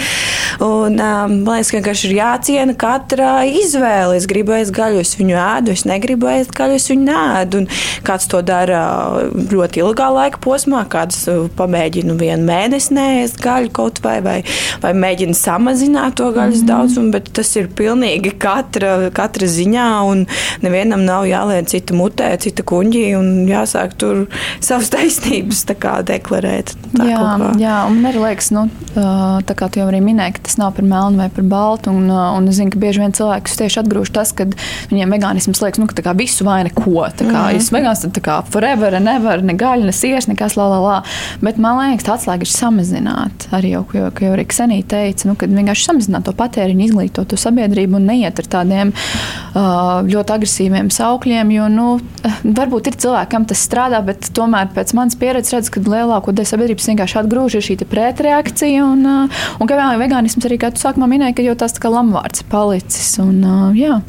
[0.61, 4.17] Un, um, man liekas, ka vienkārši ir jāciena katra izvēle.
[4.17, 7.63] Es gribu ēst gaļu, es viņu ēdu, es negribu ēst gaļu, es viņu nēdu.
[7.63, 7.67] Un
[8.03, 11.27] kāds to dara ļoti ilgā laika posmā, kāds
[11.57, 14.43] pamēģina vienu mēnesi nēst gaļu kaut vai, vai,
[14.81, 16.67] vai mēģina samazināt to gaļas mm -hmm.
[16.67, 20.25] daudzumu, bet tas ir pilnīgi katra, katra ziņā, un
[20.61, 24.27] nevienam nav jāliek cita mutē, cita kuņģī, un jāsāk tur
[24.67, 25.65] savas taisnības
[26.03, 26.75] deklarēt.
[26.93, 30.45] Tā jā, jā, un man arī liekas, nu, tā kā tu jau arī minēji, ka
[30.47, 33.57] tas nav par melnu vai par baltu, un, un es zinu, ka bieži vien cilvēkus
[33.59, 34.47] tieši atgrūž tas, ka
[34.91, 37.07] viņiem vegānisms liekas, nu, ka kā, visu vai neko.
[37.17, 37.57] Tā kā mm -hmm.
[37.57, 41.03] es vegāns, tad tā kā forever, never, ne gaļa, ne siers, nekas la la la.
[41.41, 43.47] Bet man liekas, tā atslēga ir samazināt.
[43.51, 47.37] Arī jau, jau, jau arī Ksenija teica, nu, ka vienkārši samazināt to patēriņu, izglītot to
[47.37, 51.51] sabiedrību un neiet ar tādiem uh, ļoti agresīviem saukļiem.
[51.51, 51.99] Jo nu,
[52.43, 56.51] varbūt ir cilvēki, kam tas strādā, bet tomēr pēc manas pieredzes redzu, ka lielāko daļu
[56.51, 58.85] sabiedrības vienkārši atgrūž šī pretreakcija.
[58.85, 62.45] Un, uh, un ka vegānisms arī, kā tu sākumā minēji, ka jau tas kā lamvārds
[62.51, 63.15] palicis.
[63.23, 63.41] Un,
[63.77, 63.99] jā.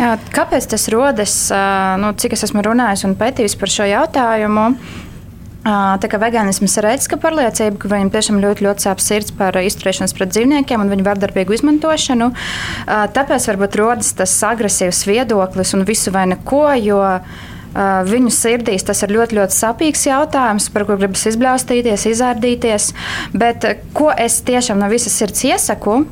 [0.00, 1.38] Jā, kāpēc tas rodas?
[2.02, 4.72] Nu, cik es esmu runājis un pētījis par šo jautājumu,
[5.64, 10.12] Tā kā vegānisms ir ētiska pārliecība, ka viņam tiešām ļoti, ļoti sāp sirds par izturēšanos
[10.12, 12.28] pret dzīvniekiem un viņu vardarbīgu izmantošanu.
[13.16, 16.66] Tāpēc varbūt rodas tas agresīvs viedoklis un visu vai neko.
[16.84, 17.00] Jo,
[17.74, 22.92] Viņu sirdīs tas ir ļoti, ļoti sāpīgs jautājums, par ko gribas izbļaustīties, izārdīties.
[23.34, 26.04] Bet ko es tiešām no visas sirds iesaku,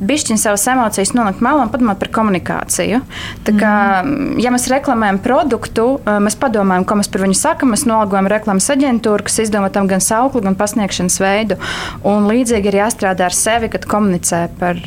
[0.00, 3.00] bišķiņu savas emocijas nolikt malā un padomāt par komunikāciju.
[3.46, 3.72] Tā kā,
[4.04, 4.38] mm.
[4.42, 5.86] ja mēs reklamējam produktu,
[6.24, 7.74] mēs padomājam, ko mēs par viņu sakām.
[7.74, 11.60] Mēs nolagojam reklāmas aģentūru, kas izdomā tam gan saukli, gan pasniegšanas veidu.
[12.08, 14.80] Un līdzīgi ir jāstrādā ar sevi, kad komunicē par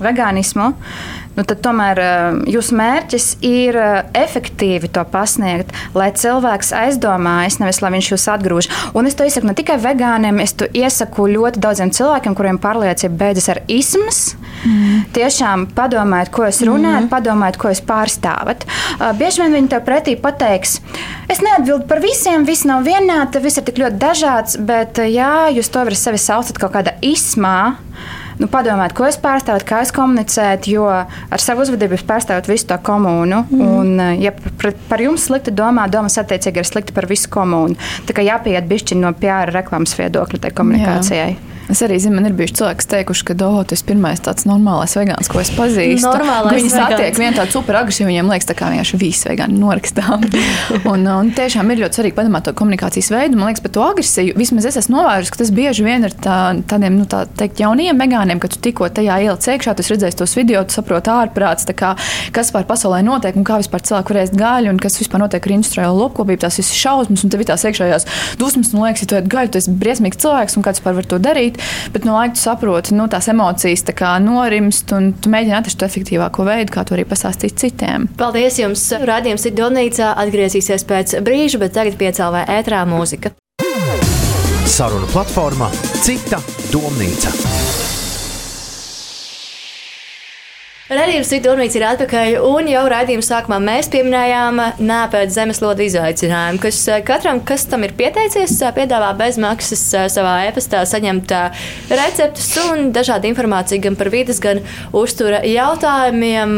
[0.00, 0.72] vegānismu
[1.40, 7.80] nu, tad tomēr eh, jūsu mērķis ir eh, efektīvi to pasniegt, lai cilvēks aizdomājas, nevis
[7.80, 8.68] lai viņš jūs atgrūž.
[8.98, 13.16] Un es to iesaku ne tikai vegāniem, es to iesaku ļoti daudziem cilvēkiem, kuriem pārliecība
[13.24, 14.20] beidzas ar ismas.
[14.66, 15.06] Mm.
[15.16, 17.10] Tiešām padomājiet, ko jūs runājat, mm.
[17.12, 18.66] padomājiet, ko jūs pārstāvat.
[18.98, 20.78] Uh, bieži vien viņi tev pretī pateiks,
[21.32, 25.72] es neatbildu par visiem, viss nav vienāds, viss ir tik ļoti dažāds, bet jā, jūs
[25.72, 27.78] to varat sevi saucat kaut kādā ismā
[28.40, 32.70] nu, padomāt, ko es pārstāvu, kā es komunicētu, jo ar savu uzvedību es pārstāvu visu
[32.70, 33.44] to komunu.
[33.50, 33.68] Mm.
[33.76, 37.76] Un, eh, ja par, par jums slikti domā, domas attiecīgi ir slikti par visu komunu.
[38.08, 41.30] Tā kā jāpieiet bišķiņi no PR reklāmas viedokļa tai komunikācijai.
[41.36, 41.59] Jā.
[41.70, 44.46] Es arī zinu, man ir bijuši cilvēki, kas teikuši, ka oh, tas ir pirmais tāds
[44.48, 46.10] normālais vegāns, ko es pazīstu.
[46.50, 50.24] Viņi satiek vienu tādu super agresīvu, viņiem liekas, kā vienkārši visi vegāni norakstām.
[50.90, 53.38] un, un tiešām ir ļoti svarīgi padomāt to komunikācijas veidu.
[53.38, 56.38] Man liekas, par to agresiju vismaz es esmu novērojusi, ka tas bieži vien ir tā,
[56.70, 60.34] tādiem, nu, tā teikt, jauniem vegāniem, ka tu tikko tajā ieliec iekšā, tu redzēsi tos
[60.38, 61.94] video, tu saproti ārprāts, kā,
[62.34, 65.46] kas vispār pasaulē notiek un kā vispār cilvēki var ēst gaļu un kas vispār notiek
[65.46, 66.42] ar industriālo lopkopību.
[66.42, 68.08] Tās visas šausmas un tev ir tās iekšējās
[68.40, 71.08] dusmas, un liekas, ja tu ēd gaļu, tu esi briesmīgs cilvēks un kāds vispār var
[71.10, 71.59] to darīt
[71.94, 75.88] bet no laika tu saproti, nu, tās emocijas tā norimst, un tu mēģini atrast to
[75.88, 78.08] efektīvāko veidu, kā to arī pastāstīt citiem.
[78.20, 78.86] Paldies jums!
[79.10, 83.34] Radījums ir Donīcā, atgriezīsies pēc brīža, bet tagad piecēlē ētrā mūzika.
[84.70, 85.68] Saruna platformā
[86.00, 86.40] Cita
[86.72, 87.59] domnīca.
[90.90, 96.96] Radījums Citurmīts ir atpakaļ, un jau raidījuma sākumā mēs pieminējām nāpēc zemeslodes izaicinājumu, kas eh,
[97.06, 101.30] katram, kas tam ir pieteicies, eh, piedāvā bezmaksas savā e-pastā saņemt
[101.94, 106.56] receptus un dažādu informāciju gan par vidas, gan uztura jautājumiem.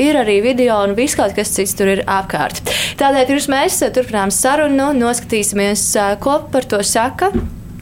[0.00, 2.62] Ir arī video un viss kaut kas cits tur ir apkārt.
[3.02, 5.84] Tādēļ pirms mēs turpinām sarunu, noskatīsimies,
[6.24, 7.34] ko par to saka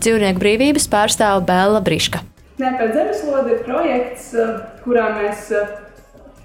[0.02, 2.26] dzīvnieku brīvības pārstāve Bēla Briška.
[2.58, 4.32] Nē, pēc zemeslode ir projekts,
[4.82, 5.54] kurā mēs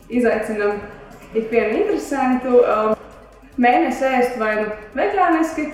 [0.09, 0.79] izaicinām
[1.35, 2.93] ikvienu interesantu um,
[3.59, 5.67] mēnesi ēst vai nu vegāniski,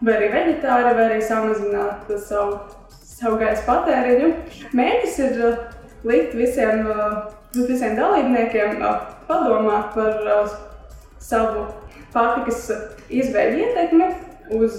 [0.00, 2.58] vai arī vegetāri, vai arī samazināt savu,
[2.90, 4.32] savu gaisa patēriņu.
[4.76, 5.60] Mērķis ir uh,
[6.06, 10.50] likt visiem, uh, visiem dalībniekiem uh, padomāt par
[11.22, 11.66] savu
[12.14, 12.68] pārtikas
[13.12, 14.10] izvēļu ietekmi
[14.56, 14.78] uz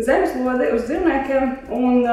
[0.00, 1.56] zemeslodi, uz dzīvniekiem.
[1.76, 2.06] Un,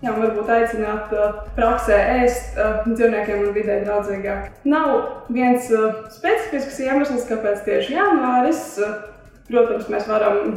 [0.00, 4.46] Jā, varbūt aicināt uh, praksē ēst uh, dzīvniekiem un vidē draudzīgāk.
[4.64, 4.94] Nav
[5.28, 8.62] viens uh, specifisks iemesls, kāpēc tieši janvāris.
[8.80, 8.94] Uh,
[9.50, 10.54] protams, mēs varam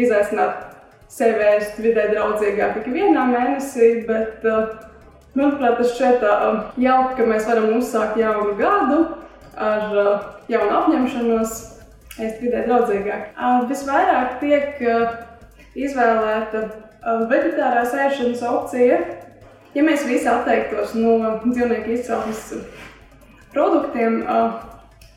[0.00, 0.64] izaicināt
[1.12, 4.72] sevi ēst vidē draudzīgāk tikai vienā mēnesī, bet, uh,
[5.36, 9.02] manuprāt, tas šķiet uh, jauki, ka mēs varam uzsākt jaunu gadu
[9.60, 9.92] ar
[10.48, 11.54] jaunu apņemšanos
[12.16, 13.28] ēst vidē draudzīgāk.
[13.68, 14.82] Visvairāk tiek
[15.76, 16.64] izvēlēta
[17.30, 18.98] vegetārās ēšanas opcija.
[19.74, 22.54] ja mēs visi atteiktos no dzīvnieku izcelsmes
[23.52, 24.22] produktiem,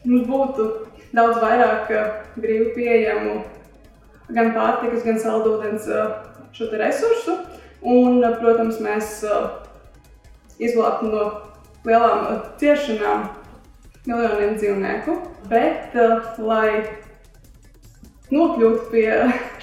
[0.04, 0.68] mums būtu
[1.16, 1.90] daudz vairāk
[2.38, 3.40] brīvi pieejamu
[4.30, 5.88] gan pārtikas, gan saldūdens
[6.54, 7.40] šo resursu.
[7.80, 9.22] Un, protams, mēs
[10.60, 11.28] izglābtu no
[11.88, 13.30] lielām ciešanām
[14.10, 15.16] miljoniem dzīvnieku.
[15.50, 15.96] Bet,
[16.44, 17.00] lai
[18.34, 19.08] nokļūtu pie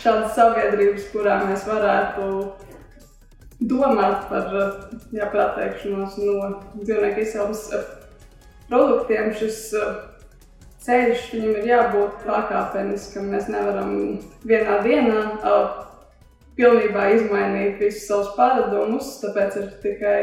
[0.03, 2.31] šādas sabiedrības, kurā mēs varētu
[3.61, 4.51] domāt par,
[5.14, 6.51] jā, par atteikšanos no
[6.83, 7.64] dzīvnieku izcelsmes
[8.69, 9.62] produktiem, šis
[10.87, 13.31] ceļš viņam ir jābūt pakāpeniskam.
[13.33, 13.95] Mēs nevaram
[14.47, 15.81] vienā dienā uh,
[16.59, 19.17] pilnībā izmainīt visus savus paradumus.
[19.23, 20.21] Tāpēc ir tikai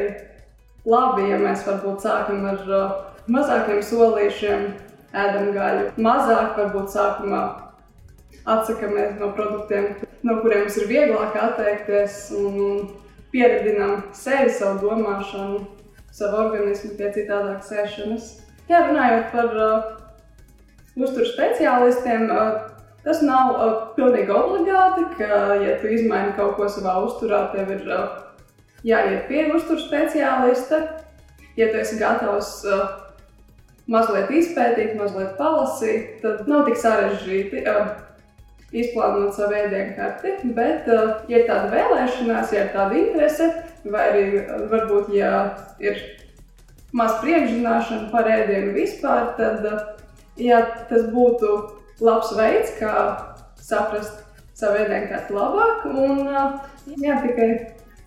[0.88, 2.96] labi, ja mēs varbūt sākam ar uh,
[3.32, 4.70] mazākiem solīšiem,
[5.14, 5.91] ēdam gaļu.
[6.04, 7.44] Mazāk varbūt sākumā
[8.50, 12.91] atsakāmies no produktiem, no kuriem mums ir vieglāk atteikties un, un
[13.34, 15.64] pieredzinām sevi, savu domāšanu,
[16.14, 18.30] savu organismu pie citādākas ēšanas.
[18.70, 19.88] Jā, runājot par uh,
[20.96, 22.28] uzturu speciālistiem,
[23.04, 23.56] tas nav
[23.98, 27.88] pilnīgi obligāti, ka, ja tu izmaini kaut ko savā uzturā, tev ir
[28.88, 30.84] jāiet pie uzturu speciālista.
[31.58, 32.64] Ja tu esi gatavs
[33.91, 37.66] mazliet izpētīt, mazliet palasīt, tad nav tik sarežģīti
[38.74, 40.34] izplānot savu ēdienu karti.
[40.57, 40.89] Bet,
[41.30, 43.49] ja ir tāda vēlēšanās, ja ir tāda interese,
[43.86, 44.26] vai arī
[44.71, 45.32] varbūt, ja
[45.84, 46.01] ir
[46.95, 49.65] maz priekšzināšana par ēdienu vispār, tad
[50.41, 51.53] ja tas būtu
[52.03, 52.93] labs veids, kā
[53.61, 54.21] saprast
[54.57, 56.28] savu ēdienkarti labāk, un
[57.01, 57.49] jā, tikai,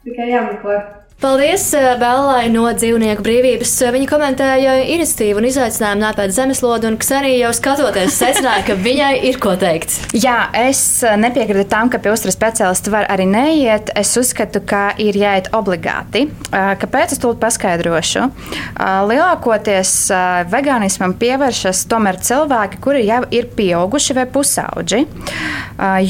[0.06, 0.78] tikai jāmeklē.
[1.16, 3.70] Paldies Bēlai no dzīvnieku brīvības.
[3.94, 9.38] Viņa komentēja iniciatīvu un izaicinājumu nāpēt zemeslodu, un Ksenija jau skatoties secināja, ka viņai ir
[9.40, 9.94] ko teikt.
[10.12, 10.82] Jā, es
[11.16, 13.88] nepiekrītu tam, ka pie uzturas speciālista var arī neiet.
[13.96, 16.26] Es uzskatu, ka ir jāiet obligāti.
[16.52, 18.26] Kāpēc es to paskaidrošu?
[19.08, 19.94] Lielākoties
[20.52, 25.00] vegānismam pievēršas tomēr cilvēki, kuri jau ir pieauguši vai pusauģi,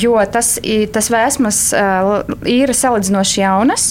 [0.02, 0.56] jo tas,
[0.98, 1.62] tas vēsmas
[2.56, 3.86] ir salīdzinoši jaunas.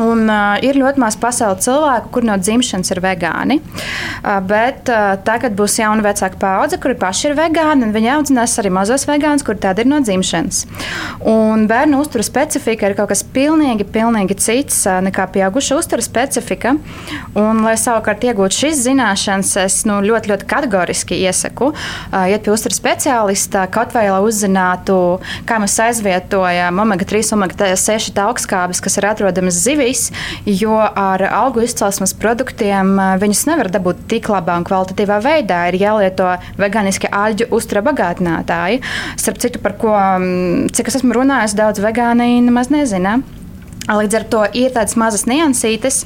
[0.00, 3.58] Un, uh, ir ļoti maz pasaules cilvēku, kur no dzimšanas ir vegāni.
[4.22, 8.72] Uh, bet uh, tagad būs jauna vecāka paudze, kuri paši ir vegāni, viņi audzinās arī
[8.72, 10.62] mazos vegānus, kur tādi ir no dzimšanas.
[11.28, 16.74] Un bērnu uzturu specifika ir kaut kas pilnīgi, pilnīgi cits uh, nekā pieauguša uzturu specifika.
[17.36, 22.54] Un, lai savukārt iegūtu šīs zināšanas, es nu, ļoti, ļoti kategoriski iesaku uh, iet pie
[22.54, 24.98] uzturu speciālista, kaut vai lai uzzinātu,
[25.48, 30.12] kā mēs aizvietojam omega-3, omega-6 augstskābes, kas ir atrodamas zivīs zivis,
[30.44, 35.68] jo ar augu izcelsmes produktiem viņus nevar dabūt tik labā un kvalitatīvā veidā.
[35.68, 38.82] Ir jālieto veganiski aļģu uztura bagātinātāji.
[39.16, 39.94] Starp citu, par ko,
[40.72, 43.20] cik es esmu runājis, daudz vegāni nemaz nezina.
[43.82, 46.04] Līdz ar to ir tādas mazas niansītes.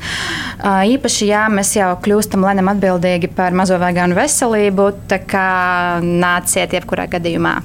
[0.64, 5.46] Īpaši, ja mēs jau kļūstam lēnām atbildīgi par mazo vegānu veselību, tā kā
[6.00, 7.58] nāciet jebkurā gadījumā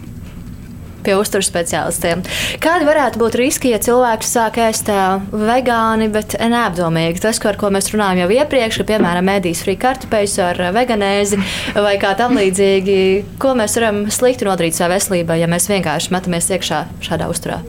[1.06, 2.24] pie uzturu speciālistiem.
[2.62, 4.91] Kādi varētu būt riski, ja cilvēks sāk ēst
[5.32, 7.24] vegāni, bet neapdomīgi?
[7.24, 11.41] Tas, ar ko mēs runājām jau iepriekš, ka, piemēram, mēdīs frī kartupeļus ar veganēzi
[11.76, 12.97] vai kā tam līdzīgi,
[13.41, 17.62] ko mēs varam slikti nodarīt savai veselībai, ja mēs vienkārši metamies iekšā šādā uzturā?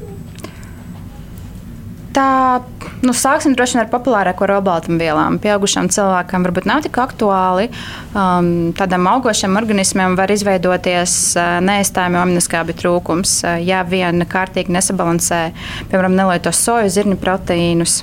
[2.12, 2.60] Tā,
[3.06, 5.38] nu, sāksim droši vien ar populārāko robaltumvielām.
[5.40, 7.70] Pieaugušam cilvēkam varbūt nav tik aktuāli.
[8.12, 15.44] Um, tādam augošam organismam var izveidoties uh, neaizstājami aminoskābi trūkums, uh, ja vien kārtīgi nesabalansē,
[15.88, 18.02] piemēram, nelieto soju, zirņu proteīnus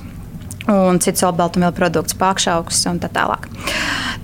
[0.69, 3.49] un citus olbaltumvielu produktus, pākšaukus un tā tālāk.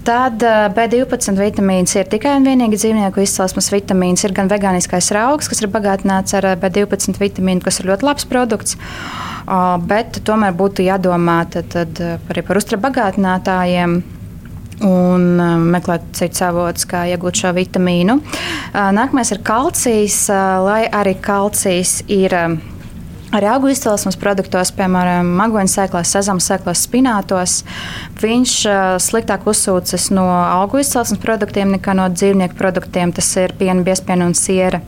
[0.05, 4.25] Tad uh, B12 vitamīns ir tikai un vienīgi dzīvnieku izcelsmes vitamīns.
[4.25, 8.29] Ir gan vegāniskais raugs, kas ir bagātināts ar uh, B12 vitamīnu, kas ir ļoti labs
[8.29, 8.77] produkts.
[9.85, 13.99] Bet tomēr būtu jādomā tad, tad arī par uzturabagātinātājiem
[14.89, 15.25] un
[15.69, 18.17] meklēt citus avotus, kā iegūt šo vitamīnu.
[18.73, 20.23] Nākamais ir kalcijs,
[20.65, 22.33] lai arī kalcijs ir.
[23.33, 27.55] Arī augu izcelsmes produktos, piemēram, magoņu sēklās, sezama sēklās, spinātos,
[28.21, 28.53] viņš
[29.01, 33.15] sliktāk uzsūcas no augu izcelsmes produktiem nekā no dzīvnieku produktiem.
[33.15, 34.83] Tas ir piena, biespiena un siera.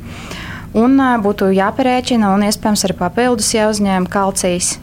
[0.77, 4.75] Un būtu jāparēķina un iespējams arī papildus jāuzņem kalcijs.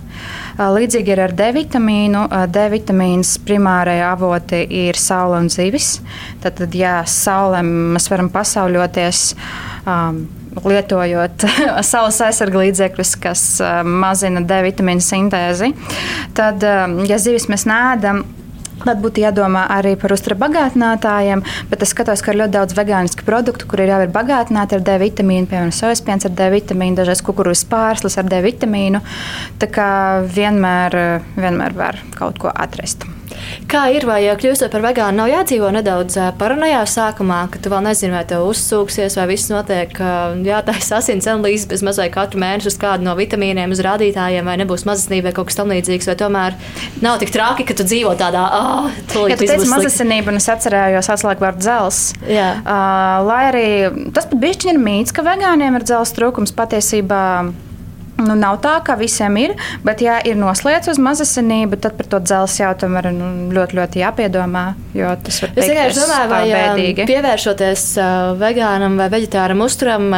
[0.59, 2.27] Līdzīgi ir ar D vitamīnu.
[2.51, 5.99] D vitamīns primārai avoti ir saule un zivis.
[6.43, 9.27] Tad ja saulē mēs varam pasauļoties.
[9.85, 10.25] Um,
[10.63, 11.49] lietojot
[11.91, 15.73] saules aizsarga līdzekļus, kas uh, mazina D vitamīnu sintēzi.
[16.39, 18.25] Tad, uh, ja zivis mēs nēdam,
[18.83, 23.25] Tad būtu jādomā arī par uzturu bagātinātājiem, bet es skatos, ka ir ļoti daudz vegānisku
[23.27, 27.23] produktu, kuri jau ir bagātināti ar D vitamīnu, piemēram, sojas piens ar D vitamīnu, dažreiz
[27.25, 29.01] kukurūzas pārslas ar D vitamīnu.
[29.63, 29.89] Tā kā
[30.27, 30.99] vienmēr,
[31.39, 33.07] vienmēr var kaut ko atrast.
[33.71, 38.13] Kā ir, vai kļūstot par vegānu, nav jādzīvo nedaudz paranojā sākumā, ka tu vēl nezini,
[38.15, 39.97] vai tev uzsūksies, vai viss notiek,
[40.47, 44.87] jātaisa asins analīzes bez mazai katru mēnesi uz kādu no vitamīniem, uz rādītājiem, vai nebūs
[44.89, 46.59] mazasinība vai kaut kas tamlīdzīgs, vai tomēr
[47.05, 51.47] nav tik traki, ka tu dzīvo tādā, ah, tu teici mazasinība, un es atcerējos atslēgu
[51.49, 52.03] vārdu dzels.
[52.29, 52.51] Jā.
[52.63, 53.69] Uh, lai arī
[54.15, 57.25] tas pat bišķiņi ir mīts, ka vegāniem ir dzels trūkums patiesībā.
[58.15, 59.57] Nu, nav tā, ka visiem ir,
[59.87, 64.03] bet, ja ir noslēgts uz mazasinību, tad par to dzelzceļa jautājumu ir nu, ļoti, ļoti
[64.05, 64.65] jāpiedomā.
[64.95, 67.09] Tas var būt domāju, vai bēdīgi.
[67.11, 70.15] Pievēršoties uh, vegānam vai veģetāram uzturam,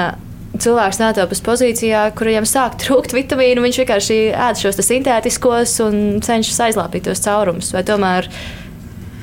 [0.61, 7.09] cilvēks nātopas pozīcijā, kuriem sāk trūkt vitamīnu, viņš vienkārši ēd šos sintētiskos un cenšas aizlāpīt
[7.09, 7.73] tos caurumus.
[7.77, 8.29] Vai tomēr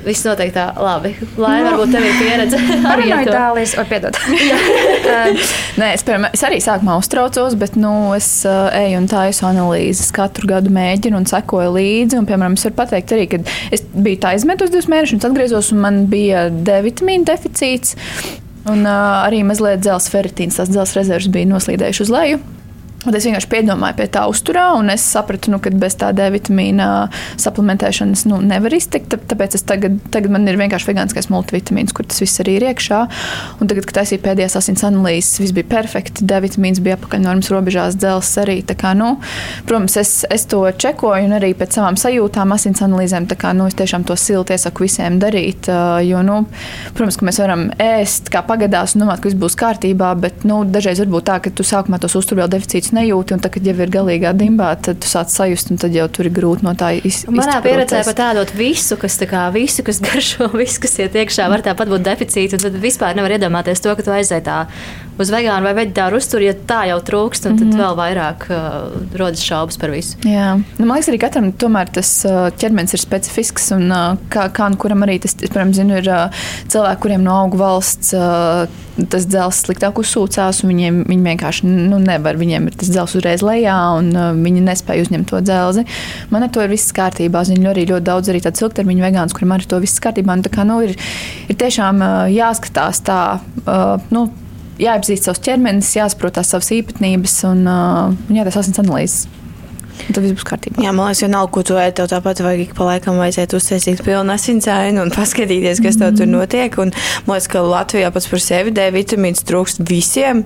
[0.04, 1.14] Viss notiek tā labi.
[1.40, 1.70] Lai no.
[1.70, 2.60] varbūt tev ir pieredze.
[2.94, 4.18] arī no Itālijas, vai piedod.
[5.80, 10.12] Nē, es, piemēram, es arī sākumā uztraucos, bet nu, es uh, eju un taisu analīzes.
[10.16, 12.20] Katru gadu mēģinu un sekoju līdzi.
[12.20, 13.42] Un, piemēram, es varu pateikt arī, ka
[13.76, 17.96] es biju tā izmetus divus mēnešus, atgriezos un man bija D vitamīna deficīts.
[18.72, 22.44] Un uh, arī mazliet dzelzceļa ferritīns, tās dzelzceļa rezerves bija noslīdējušas uz leju.
[23.04, 26.30] Un es vienkārši piedomāju pie tā uzturā, un es sapratu, nu, ka bez tā D
[26.32, 26.88] vitamīna
[27.42, 29.12] suplementēšanas nu, nevar iztikt.
[29.28, 33.02] Tāpēc tagad, tagad man ir vienkārši vegāniskais multivitamīns, kur tas viss arī ir iekšā.
[33.60, 36.24] Un tagad, kad taisīju pēdējās asins analīzes, viss bija perfekti.
[36.30, 38.62] D vitamīns bija apakaļ normas robežās, dzelzs arī.
[38.64, 39.18] Kā, nu,
[39.68, 43.76] protams, es, es to čekoju, un arī pēc savām sajūtām, asins analīzēm, kā, nu, es
[43.80, 45.68] tiešām to silti iesaku visiem darīt.
[46.08, 46.40] Jo, nu,
[46.96, 50.64] protams, ka mēs varam ēst kā pagadās un domāt, ka viss būs kārtībā, bet nu,
[50.64, 53.76] dažreiz var būt tā, ka tu sākumā tos uzturvielu deficītus nejūti, un tad, kad jau
[53.76, 56.94] ir galīgā dimbā, tad tu sāc sajust, un tad jau tur ir grūti no tā
[57.00, 57.38] izturēties.
[57.40, 61.50] Manā pieredzē pat tādot visu, kas, tā kā, visu, kas garšo, visu, kas iet iekšā,
[61.52, 64.64] var tāpat būt deficīts, un tad vispār nevar iedomāties to, ka tu aizēji tā
[65.22, 67.82] uz vegānu vai veģetāru uzturu, ja tā jau trūkst, tad mm -hmm.
[67.82, 70.18] vēl vairāk uh, rodas šaubas par visu.
[70.26, 74.50] Jā, nu, man liekas, arī katram tomēr tas uh, ķermenis ir specifisks, un uh, kā,
[74.50, 78.68] kā nu kuram arī tas, piemēram, zinu, ir uh, cilvēki, kuriem no augu valsts uh,
[79.10, 83.42] tas dzelzs sliktāk uzsūcās, un viņiem viņi vienkārši nu, nevar, viņiem ir tas dzelzs uzreiz
[83.46, 85.86] lejā, un uh, viņi nespēja uzņemt to dzelzi.
[86.30, 87.44] Man ar to ir viss kārtībā.
[87.48, 90.38] Zinu arī ļoti daudz arī tādu ilgtermiņu vegānu, kuriem arī to viss kārtībā.
[90.38, 90.96] Un, kā, nu, ir,
[91.50, 93.20] ir tiešām uh, jāskatās tā.
[93.66, 94.28] Uh, nu,
[94.82, 99.24] jāapzīst savs ķermenis, jāsaprot tās savas īpatnības un uh, jātaisa asins analīzes.
[99.94, 100.82] Tad viss būs kārtībā.
[100.84, 104.02] Jā, man liekas, vienalga, ko tu ēd, tev tāpat vajag ik pa laikam vajadzētu uztaisīt
[104.06, 106.76] pilnu asinsāinu un paskatīties, kas tev tur notiek.
[106.82, 106.92] Un,
[107.28, 110.44] man liekas, ka Latvijā pats par sevi D vitamīns trūkst visiem.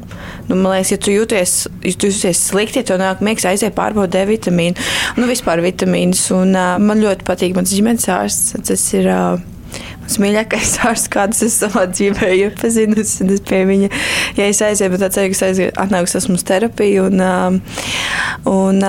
[0.50, 1.58] Nu, man liekas, ja tu jūties,
[1.88, 4.88] ja tu jūties slikti, ja tev nāk miegs, aiziet pārbaudīt D vitamīnu.
[5.18, 6.28] Nu, vispār vitamīnus.
[6.36, 8.58] Un uh, man ļoti patīk mans ģimenes ārsts.
[8.68, 9.14] Tas ir.
[9.14, 9.57] Uh,
[10.22, 13.90] mīļākais ārsts, kādus es savā dzīvē iepazinusi, es pie viņa,
[14.40, 15.52] ja es aizēju, bet arī, ka
[15.84, 17.24] atnāks esmu uz terapiju, un,
[18.48, 18.82] un,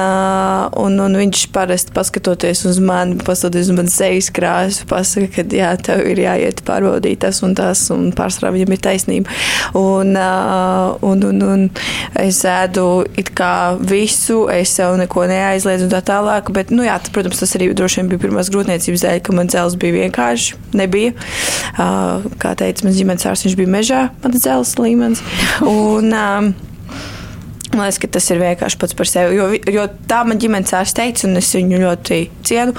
[0.84, 5.72] un, un viņš parasti paskatoties uz mani, paskatoties uz mani sejas krāsu, pasaka, ka jā,
[5.82, 9.38] tev ir jāiet pārbaudīt tas un tas, un pārsvarā viņam ir taisnība.
[9.78, 11.66] Un, un, un, un
[12.22, 12.86] es ēdu
[13.18, 17.56] it kā visu, es sev neko neaizliedzu un tā tālāk, bet, nu jā, protams, tas
[17.58, 21.26] arī droši vien bija pirmās grūtniecības dēļ, ka man cels bija vienkārši, nebija bija.
[22.42, 25.24] Kā teica mans ģimenes ārsts, viņš bija mežā, mans dzelzs līmenis.
[25.66, 26.12] Un,
[27.74, 29.36] Man liekas, ka tas ir vienkārši pats par sevi.
[29.36, 32.72] Jo, jo tā man ģimenes ārsts teica, un es viņu ļoti cienu,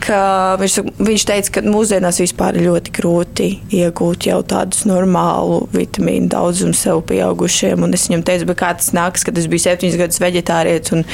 [0.00, 0.20] ka
[0.60, 6.76] viņš, viņš teica, ka mūsdienās vispār ir ļoti grūti iegūt jau tādus normālu vitamīnu daudzumu
[6.76, 7.84] sev pieaugušiem.
[7.84, 11.04] Un es viņam teicu, kā tas nāks, kad es biju septiņus gadus veģetārietis, un,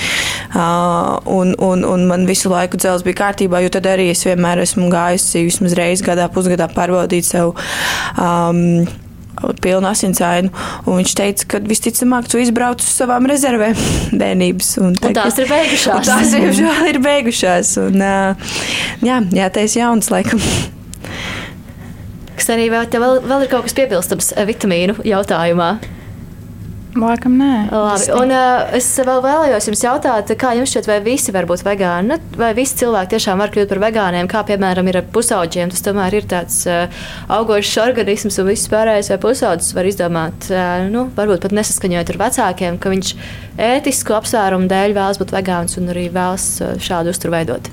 [0.54, 4.62] uh, un, un, un man visu laiku dzels bija kārtībā, jo tad arī es vienmēr
[4.62, 7.56] esmu gājusi vismaz reizi gadā, pusgadā pārbaudīt sev.
[8.14, 8.86] Um,
[9.62, 10.52] pilnu asinsainu.
[10.86, 13.76] Viņš teica, ka visticamāk, tu izbrauc uz savām rezervēm
[14.20, 14.72] bērnības.
[14.82, 16.08] Un, tā, un tās ir beigušās.
[16.08, 17.74] Tās jau ir beigušās.
[17.86, 18.06] Un,
[19.06, 20.42] jā, jātais jauns laikam.
[22.36, 25.76] Kas arī vēl, vēl, vēl ir kaut kas piebilstams vitamīnu jautājumā.
[26.96, 27.52] Laikam nē.
[27.70, 28.06] Labi.
[28.16, 32.08] Un, uh, es vēl vēlējos jums jautāt, kā jums šķiet, vai visi var būt vegāni?
[32.14, 35.72] Nu, vai visi cilvēki tiešām var kļūt par vegāniem, kā piemēram ir ar pusauģiem?
[35.74, 36.86] Tas tomēr ir tāds uh,
[37.36, 42.20] augošs organisms, un viss pārējais vai pusaudzis var izdomāt, uh, nu, varbūt pat nesaskaņojot ar
[42.24, 43.16] vecākiem, ka viņš
[43.72, 46.48] ētisku apsvērumu dēļ vēlas būt vegāns un arī vēlas
[46.80, 47.72] šādu uzturu veidot.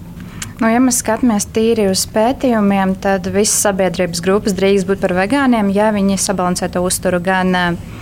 [0.60, 5.72] Nu, ja mēs skatāmies tīri uz pētījumiem, tad visas sabiedrības grupas drīkst būt par vegāniem,
[5.76, 7.94] ja viņi sabalansē to uzturu gan uh,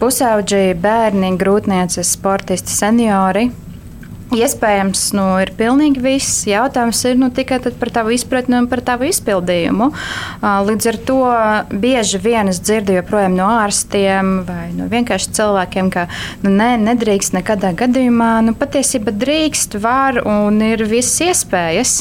[0.00, 3.48] pusauģi, bērni, grūtniecis, sportisti, seniori.
[4.34, 6.40] Iespējams, nu, ir pilnīgi viss.
[6.50, 9.86] Jautājums ir nu, tikai par tavu izpratni un par tavu izpildījumu.
[10.42, 11.18] Līdz ar to
[11.70, 16.08] bieži vien es dzirdu joprojām no ārstiem vai no vienkārši cilvēkiem, ka
[16.42, 18.32] nu, ne, nedrīkst nekadā gadījumā.
[18.48, 22.00] Nu, patiesībā drīkst, var un ir visas iespējas.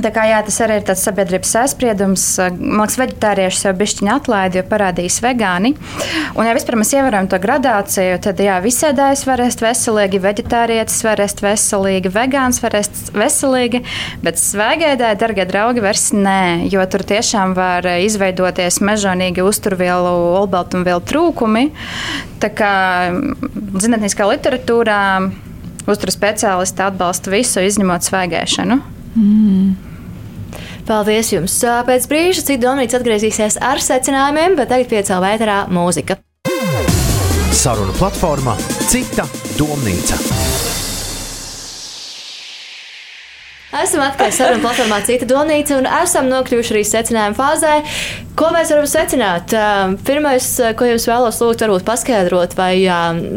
[0.00, 2.24] Tā kā, jā, tas arī ir tāds sabiedrības aizspriedums.
[2.56, 5.72] Man liekas, vegetāriešus jau bišķiņi atlaida, jo parādījās vegāni.
[6.34, 11.24] Un, ja vispār mēs ievērojam to gradāciju, tad, jā, visēdājs var ēst veselīgi, vegetārietis var
[11.24, 13.82] ēst veselīgi, vegāns var ēst veselīgi,
[14.24, 21.68] bet svaigēdāji, darbie draugi, vairs nē, jo tur tiešām var izveidoties mežonīgi uzturvielu, olbaltumvielu trūkumi.
[22.40, 22.72] Tā kā
[23.82, 25.02] zinātniskā literatūrā
[25.90, 28.80] uzturu speciālisti atbalsta visu, izņemot svaigēšanu.
[29.16, 29.89] Mm.
[30.90, 31.54] Paldies jums!
[31.86, 36.18] Pēc brīža cits domnīca atgriezīsies ar secinājumiem, bet tagad piecēlā vētrā mūzika.
[37.54, 38.58] Saruna platformā
[38.90, 40.39] Cita domnīca.
[43.70, 47.74] Esam atpakaļ sarunu platformā Cita Donīca un esam nokļuvuši arī secinājuma fāzē.
[48.34, 49.54] Ko mēs varam secināt?
[50.08, 52.72] Pirmais, ko jums vēlos lūgt, varbūt paskaidrot vai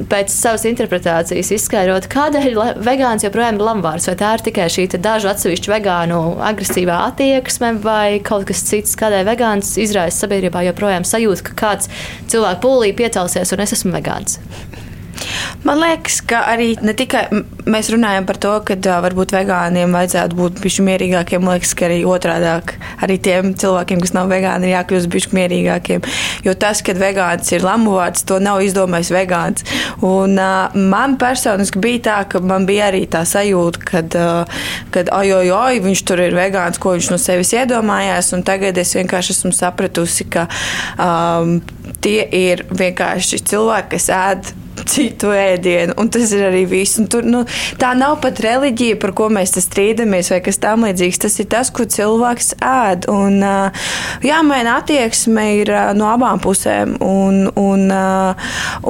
[0.09, 5.29] pēc savas interpretācijas izskaidrot, kādēļ vegāns joprojām ir lamvārds, vai tā ir tikai šī dažu
[5.29, 11.59] atsevišķu vegānu agresīvā attieksme vai kaut kas cits, kādēļ vegāns izraisa sabiedrībā joprojām sajūta, ka
[11.61, 11.93] kāds
[12.33, 14.41] cilvēks pūlī piecelsies un es esmu vegāns.
[15.63, 17.27] Man liekas, ka arī ne tikai
[17.69, 21.43] mēs runājam par to, ka uh, varbūt vegāniem vajadzētu būt bišķi mierīgākiem.
[21.43, 26.07] Man liekas, ka arī otrādāk arī tiem cilvēkiem, kas nav vegāni, ir jākļūst bišķi mierīgākiem.
[26.47, 29.67] Jo tas, ka vegāns ir lamuvārds, to nav izdomājis vegāns.
[30.03, 35.11] Un uh, man personiski bija tā, ka man bija arī tā sajūta, kad, uh, kad
[35.15, 38.33] oj, oj, oj, viņš tur ir vegāns, ko viņš no sevis iedomājās.
[38.35, 40.47] Un tagad es vienkārši esmu sapratusi, ka
[40.97, 41.59] um,
[42.03, 44.53] tie ir vienkārši cilvēki, kas ēd
[44.89, 46.99] citu ēdienu, un tas ir arī viss.
[47.01, 47.43] Un tur, nu,
[47.81, 51.21] tā nav pat reliģija, par ko mēs strīdamies, vai kas tamlīdzīgs.
[51.23, 53.07] Tas ir tas, ko cilvēks ēd.
[53.11, 53.39] Un,
[54.25, 56.97] jāmaina attieksme ir no abām pusēm.
[57.03, 57.85] Un, un,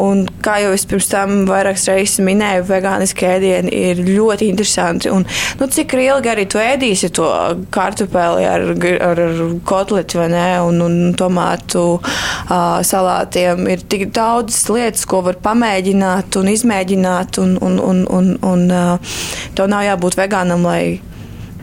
[0.03, 5.11] un kā jau es pirms tam vairākas reizes minēju, vegāniski ēdieni ir ļoti interesanti.
[5.13, 5.27] Un,
[5.59, 7.29] nu, cik ilgi arī tu ēdīsi to
[7.73, 14.57] kartupeli ar, ar, ar kotleti vai ne, un, un tomātu uh, salātiem, ir tik daudz
[14.73, 19.15] lietas, ko var pamēģināt pamēģināt un izmēģināt, un, un, un, un, un uh,
[19.53, 21.01] tev nav jābūt vegānam, lai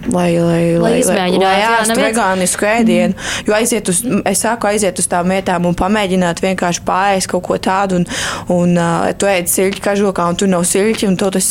[0.08, 3.14] lai, lai, lai, lai, lai ēstu vegānisku ēdienu.
[3.14, 3.46] Mm.
[3.48, 7.58] Jo aiziet uz, es saku, aiziet uz tām vietām un pamēģināt vienkārši pāriest kaut ko
[7.60, 8.06] tādu, un,
[8.54, 11.50] un uh, tu ēd siļķi kažokā, un tur nav siļķi, un tas,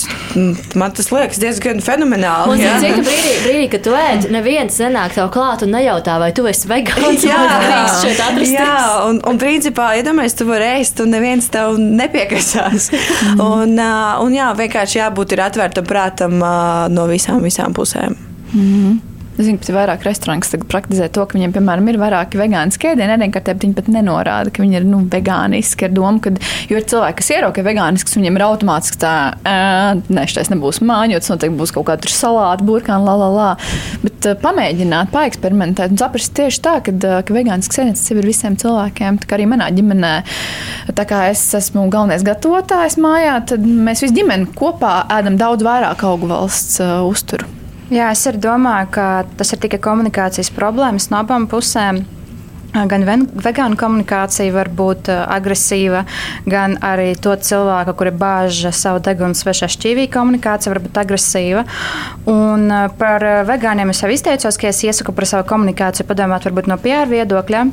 [0.79, 2.55] man tas liekas diezgan fenomenāli.
[2.55, 6.47] Un cik brīdī, brīdī, kad tu ēd, neviens nenāk tev klāt un nejautā, vai tu
[6.49, 7.39] esi vegāns jā,
[8.55, 12.89] jā, un, un principā, iedomājies, ja tu vari ēst, un neviens tev nepiekasās.
[12.93, 13.43] Mm.
[13.43, 18.17] un, uh, un jā, vienkārši jābūt ir atvērtam prātam uh, no visām, visām pusēm.
[18.53, 18.99] Mm -hmm.
[19.39, 22.75] Es zinu, ka ir vairāk restorānu, kas praktizē to, ka viņiem, piemēram, ir vairāki vegāni
[22.75, 23.13] ēdieni.
[23.15, 26.33] Ēdienkartē viņi pat nenorāda, ka viņi ir nu, vegāniski ar domu, ka,
[26.67, 29.13] jo ir cilvēki, kas ierauga vegānisks, viņiem ir automātiski tā,
[30.11, 33.47] nē, šis nebūs māņots, noteikti būs kaut kāda salāta, burkāna, la, la, la.
[34.03, 38.59] Bet uh, pamēģināt, paeksperimentēt un saprast tieši tā, ka, uh, ka vegānisks ēdiens ir visiem
[38.59, 39.21] cilvēkiem.
[39.23, 40.11] Tā kā arī manā ģimenē,
[40.99, 46.03] tā kā es esmu galvenais gatavotājs mājā, tad mēs visi ģimeni kopā ēdam daudz vairāk
[46.11, 47.47] augu valsts uh, uzturu.
[47.89, 49.03] Jā, es arī domāju, ka
[49.37, 52.03] tas ir tikai komunikācijas problēmas no abām pusēm.
[52.69, 53.05] Gan
[53.41, 56.03] vegānu komunikācija var būt agresīva,
[56.45, 61.65] gan arī to cilvēku, kuri bāž savu degunu svešā šķīvī, komunikācija var būt agresīva.
[62.29, 62.69] Un
[63.01, 67.09] par vegāniem es jau izteicos, ka es iesaku par savu komunikāciju padomāt varbūt no PR
[67.09, 67.65] viedokļa.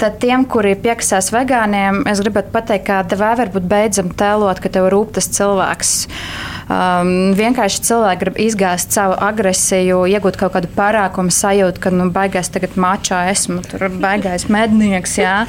[0.00, 4.88] Tad tiem, kuri piekasās vegāniem, es gribētu pateikt, ka tev varbūt beidzam tēlot, ka tev
[4.94, 5.96] rūp tas cilvēks.
[6.06, 12.08] Uh, Um, vienkārši cilvēki grib izgāzt savu agresiju, iegūt kaut kādu parākumu sajūtu, ka nu,
[12.14, 15.18] baigās tagad mačā esmu, tur baigais mednieks.
[15.20, 15.42] Jā.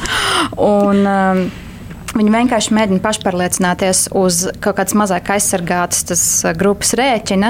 [0.60, 1.46] Un, um,
[2.16, 7.50] Viņi vienkārši mēģina pašpārliecināties uz kaut kādas mazāk aizsargātas tas, uh, grupas rēķina,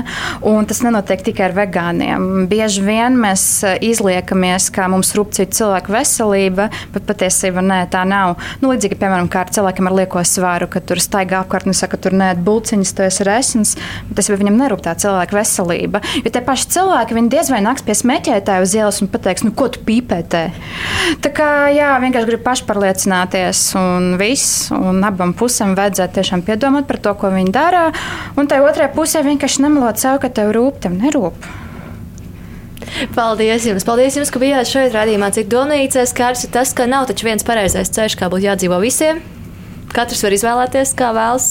[0.50, 2.48] un tas nenotiek tikai ar vegāniem.
[2.50, 8.02] Bieži vien mēs uh, izliekamies, ka mums rūp citu cilvēku veselība, bet patiesībā nē, tā
[8.10, 8.40] nav.
[8.64, 12.02] Nu, līdzīgi, piemēram, kā ar cilvēkiem ar lieko svaru, kad tur staigā apkārt un saka,
[12.02, 13.76] tur nē, bulciņas, tu esi resns,
[14.10, 16.02] bet tas viņam nerūp tā cilvēka veselība.
[16.26, 19.54] Jo tie paši cilvēki, viņi diez vai nāks pie smēķētāja uz ielas un pateiks, nu,
[19.54, 20.44] ko tu pīpētē.
[21.22, 27.02] Tā kā, jā, vienkārši grib pašpārliecināties un viss un abām pusēm vajadzētu tiešām piedomāt par
[27.04, 27.86] to, ko viņi dara.
[28.40, 31.48] Un tai otrai pusē vienkārši nemelot sev, ka tev rūp, tev nerūp.
[33.16, 33.86] Paldies jums!
[33.88, 36.06] Paldies jums, ka bijāt šeit rādījumā, cik domnīcē.
[36.08, 39.24] Skārs ir tas, ka nav taču viens pareizais ceļš, kā būtu jādzīvo visiem.
[39.94, 41.48] Katrs var izvēlēties, kā vēlas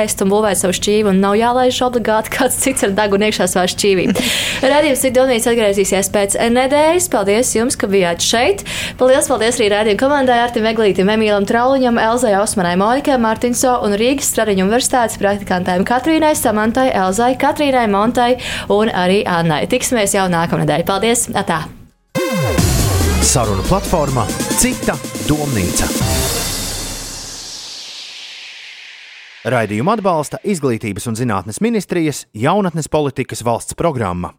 [0.00, 3.66] ēst un būvēt savu šķīvi, un nav jālaiž obligāti kāds cits ar degunu iekšā savā
[3.70, 4.06] šķīvī.
[4.64, 7.08] Radījums Sidonijas atgriezīsies pēc nedēļas.
[7.12, 8.64] Paldies jums, ka bijāt šeit.
[9.00, 14.30] Paldies, paldies arī rādījuma komandai Artim Eglītam, Emīlam Trauliņam, Elzai Osmanai, Monikai Martinso un Rīgas
[14.34, 18.32] Stradiņu universitātes praktikantēm Katrīnai, Samantai, Elzai, Katrīnai, Montai
[18.70, 19.64] un arī Annai.
[19.70, 20.86] Tiksimies jau nākamnedēļ.
[20.88, 21.28] Paldies!
[21.34, 21.64] Atā!
[23.30, 24.24] Saruna platformā
[24.58, 24.96] Cita
[25.28, 26.19] domnīca.
[29.40, 34.34] Raidījumu atbalsta Izglītības un zinātnes ministrijas jaunatnes politikas valsts programma.